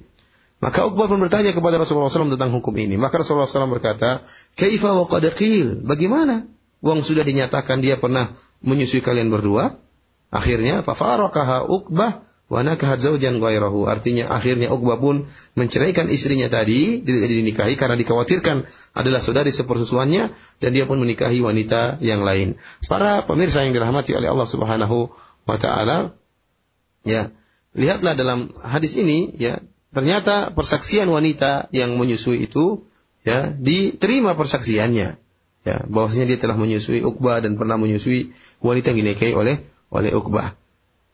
[0.57, 2.97] Maka Uqbah pun bertanya kepada Rasulullah SAW tentang hukum ini.
[2.97, 4.25] Maka Rasulullah SAW berkata,
[4.57, 5.85] Kaifa wa qadaqil.
[5.85, 6.49] Bagaimana?
[6.81, 8.33] Uang sudah dinyatakan dia pernah
[8.65, 9.77] menyusui kalian berdua.
[10.33, 13.91] Akhirnya, fafarakaha Uqbah Wanakahat zaujan ghairahu.
[13.91, 15.27] Artinya akhirnya Uqbah pun
[15.59, 20.31] menceraikan istrinya tadi, tidak dinikahi karena dikhawatirkan adalah saudari sepersusuannya
[20.63, 22.55] dan dia pun menikahi wanita yang lain.
[22.87, 25.11] Para pemirsa yang dirahmati oleh Allah Subhanahu
[25.43, 26.15] wa taala,
[27.03, 27.35] ya,
[27.75, 29.59] lihatlah dalam hadis ini ya,
[29.97, 32.85] ternyata persaksian wanita yang menyusui itu
[33.25, 35.17] ya diterima persaksiannya.
[35.67, 40.55] Ya, bahwasanya dia telah menyusui Uqbah dan pernah menyusui wanita yang dinikahi oleh oleh Uqbah.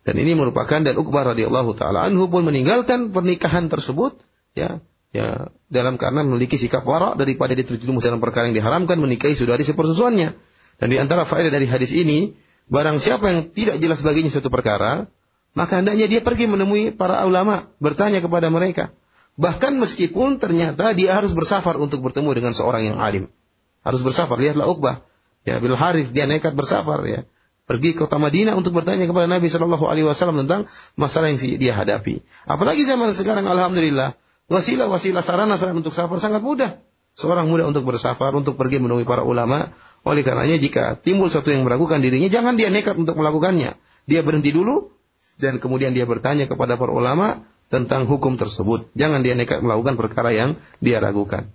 [0.03, 4.19] Dan ini merupakan dan Uqbah radhiyallahu taala anhu pun meninggalkan pernikahan tersebut
[4.53, 4.83] ya
[5.15, 9.63] ya dalam karena memiliki sikap wara daripada dia terjerumus dalam perkara yang diharamkan menikahi saudari
[9.65, 10.35] sepersusuannya.
[10.83, 12.35] Dan di antara faedah dari hadis ini,
[12.67, 15.07] barang siapa yang tidak jelas baginya suatu perkara,
[15.53, 18.93] maka hendaknya dia pergi menemui para ulama, bertanya kepada mereka.
[19.37, 23.33] Bahkan meskipun ternyata dia harus bersafar untuk bertemu dengan seorang yang alim.
[23.81, 25.01] Harus bersafar, lihatlah Uqbah.
[25.43, 27.27] Ya, Bil Harith dia nekat bersafar ya
[27.73, 31.73] pergi ke kota Madinah untuk bertanya kepada Nabi Shallallahu Alaihi Wasallam tentang masalah yang dia
[31.73, 32.21] hadapi.
[32.45, 34.19] Apalagi zaman sekarang, alhamdulillah,
[34.51, 36.83] wasilah-wasilah sarana-sarana untuk safar sangat mudah.
[37.17, 39.73] Seorang mudah untuk bersafar, untuk pergi menemui para ulama.
[40.03, 43.73] Oleh karenanya jika timbul sesuatu yang meragukan dirinya, jangan dia nekat untuk melakukannya.
[44.05, 44.91] Dia berhenti dulu
[45.38, 48.90] dan kemudian dia bertanya kepada para ulama tentang hukum tersebut.
[48.96, 51.52] Jangan dia nekat melakukan perkara yang dia ragukan.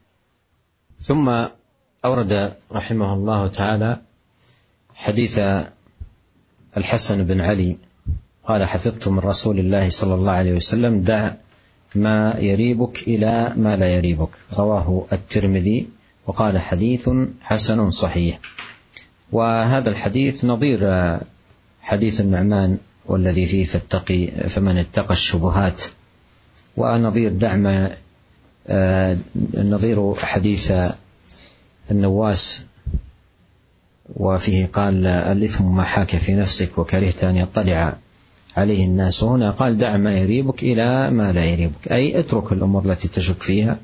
[1.03, 1.27] ثم
[2.05, 2.33] أورد
[2.71, 3.91] رحمه الله تعالى
[4.95, 5.35] حديث
[6.77, 7.77] الحسن بن علي
[8.47, 11.35] قال حفظت من رسول الله صلى الله عليه وسلم دع
[11.95, 15.89] ما يريبك الى ما لا يريبك رواه الترمذي
[16.27, 17.11] وقال حديث
[17.43, 18.41] حسن صحيح
[19.33, 20.81] وهذا الحديث نظير
[21.83, 25.82] حديث النعمان والذي فيه فاتقي فمن اتقى الشبهات.
[26.78, 27.90] ونظير دعم
[29.56, 30.74] نظير حديث
[31.92, 32.66] النواس
[34.16, 37.98] وفيه قال الإثم ما حاك في نفسك وكرهت أن يطلع
[38.58, 39.24] عليه الناس.
[39.24, 41.92] وهنا قال دع ما يريبك إلى ما لا يريبك.
[41.92, 43.78] أي اترك الأمور التي تشك فيها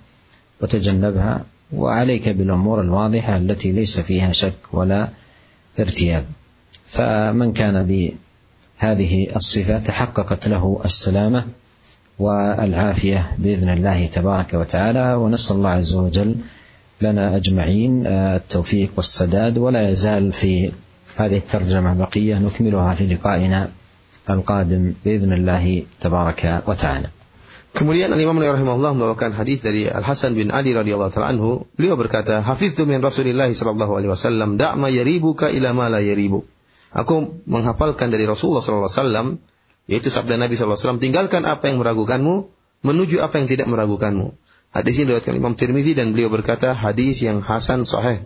[0.62, 5.10] وتجنبها وعليك بالأمور الواضحة التي ليس فيها شك ولا
[5.80, 6.26] ارتياب.
[6.86, 7.86] فمن كان
[8.84, 11.44] بهذه الصفة تحققت له السلامة
[12.20, 16.36] والعافية بإذن الله تبارك وتعالى ونسأل الله عز وجل
[17.02, 20.72] لنا اجمعين التوفيق والسداد ولا يزال في
[21.16, 23.70] هذه الترجمه بقيه نكملها في لقائنا
[24.30, 27.10] القادم باذن الله تبارك وتعالى.
[27.74, 31.98] Kemudian Imam Nawawi rahimahullah membawakan hadis dari Al Hasan bin Ali radhiyallahu taala anhu, beliau
[31.98, 36.46] berkata, "Hafiztu min Rasulillah sallallahu alaihi wasallam, da' ma yaribuka ila ma la yaribu."
[36.94, 39.42] Aku menghafalkan dari Rasulullah wasallam,
[39.90, 42.54] yaitu sabda Nabi wasallam, tinggalkan apa yang meragukanmu,
[42.86, 44.38] menuju apa yang tidak meragukanmu.
[44.74, 48.26] Hadis ini diriwayatkan Imam Tirmizi dan beliau berkata hadis yang hasan sahih.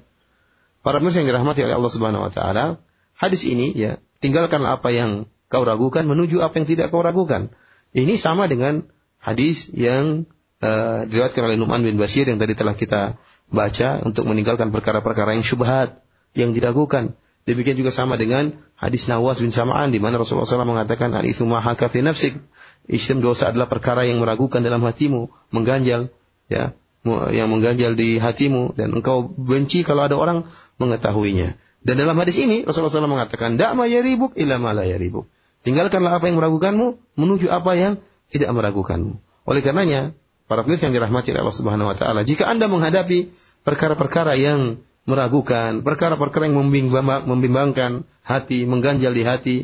[0.80, 2.80] Para pemirsa yang dirahmati oleh Allah Subhanahu wa taala,
[3.20, 7.52] hadis ini ya, tinggalkan apa yang kau ragukan menuju apa yang tidak kau ragukan.
[7.92, 8.88] Ini sama dengan
[9.20, 10.28] hadis yang
[10.64, 13.20] uh, diriwayatkan oleh Nu'man bin Bashir yang tadi telah kita
[13.52, 16.00] baca untuk meninggalkan perkara-perkara yang syubhat,
[16.32, 17.16] yang diragukan.
[17.48, 21.48] Demikian juga sama dengan hadis Nawas bin Sam'an di mana Rasulullah SAW mengatakan al itu
[21.48, 22.36] maha fi nafsik.
[22.92, 26.12] Isim dosa adalah perkara yang meragukan dalam hatimu, mengganjal,
[26.52, 26.76] ya,
[27.08, 30.44] yang mengganjal di hatimu dan engkau benci kalau ada orang
[30.76, 31.56] mengetahuinya.
[31.88, 35.32] Dan dalam hadis ini Rasulullah SAW mengatakan, "Da'ma yaribuk ila ma la yaribuk."
[35.64, 39.24] Tinggalkanlah apa yang meragukanmu menuju apa yang tidak meragukanmu.
[39.48, 40.12] Oleh karenanya,
[40.52, 43.32] para pemirsa yang dirahmati oleh Allah Subhanahu wa taala, jika Anda menghadapi
[43.64, 46.60] perkara-perkara yang meragukan, perkara-perkara yang
[47.26, 49.58] membimbangkan hati, mengganjal di hati,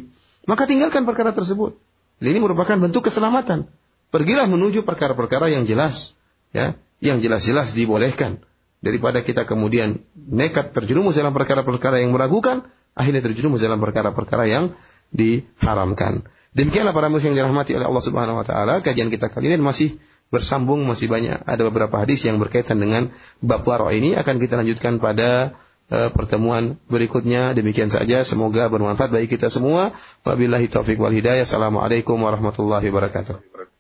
[0.48, 1.76] maka tinggalkan perkara tersebut.
[2.24, 3.68] Ini merupakan bentuk keselamatan.
[4.08, 6.16] Pergilah menuju perkara-perkara yang jelas,
[6.56, 8.40] ya, yang jelas-jelas dibolehkan
[8.80, 12.64] daripada kita kemudian nekat terjerumus dalam perkara-perkara yang meragukan,
[12.96, 14.72] akhirnya terjerumus dalam perkara-perkara yang
[15.12, 16.24] diharamkan.
[16.54, 19.98] Demikianlah para muslim yang dirahmati oleh Allah Subhanahu wa taala, kajian kita kali ini masih
[20.34, 21.46] bersambung masih banyak.
[21.46, 23.14] Ada beberapa hadis yang berkaitan dengan
[23.46, 24.18] bab waro ini.
[24.18, 25.54] Akan kita lanjutkan pada
[25.94, 27.54] uh, pertemuan berikutnya.
[27.54, 28.26] Demikian saja.
[28.26, 29.94] Semoga bermanfaat bagi kita semua.
[30.26, 31.46] Wabillahi taufik wal hidayah.
[31.46, 33.73] Assalamualaikum warahmatullahi wabarakatuh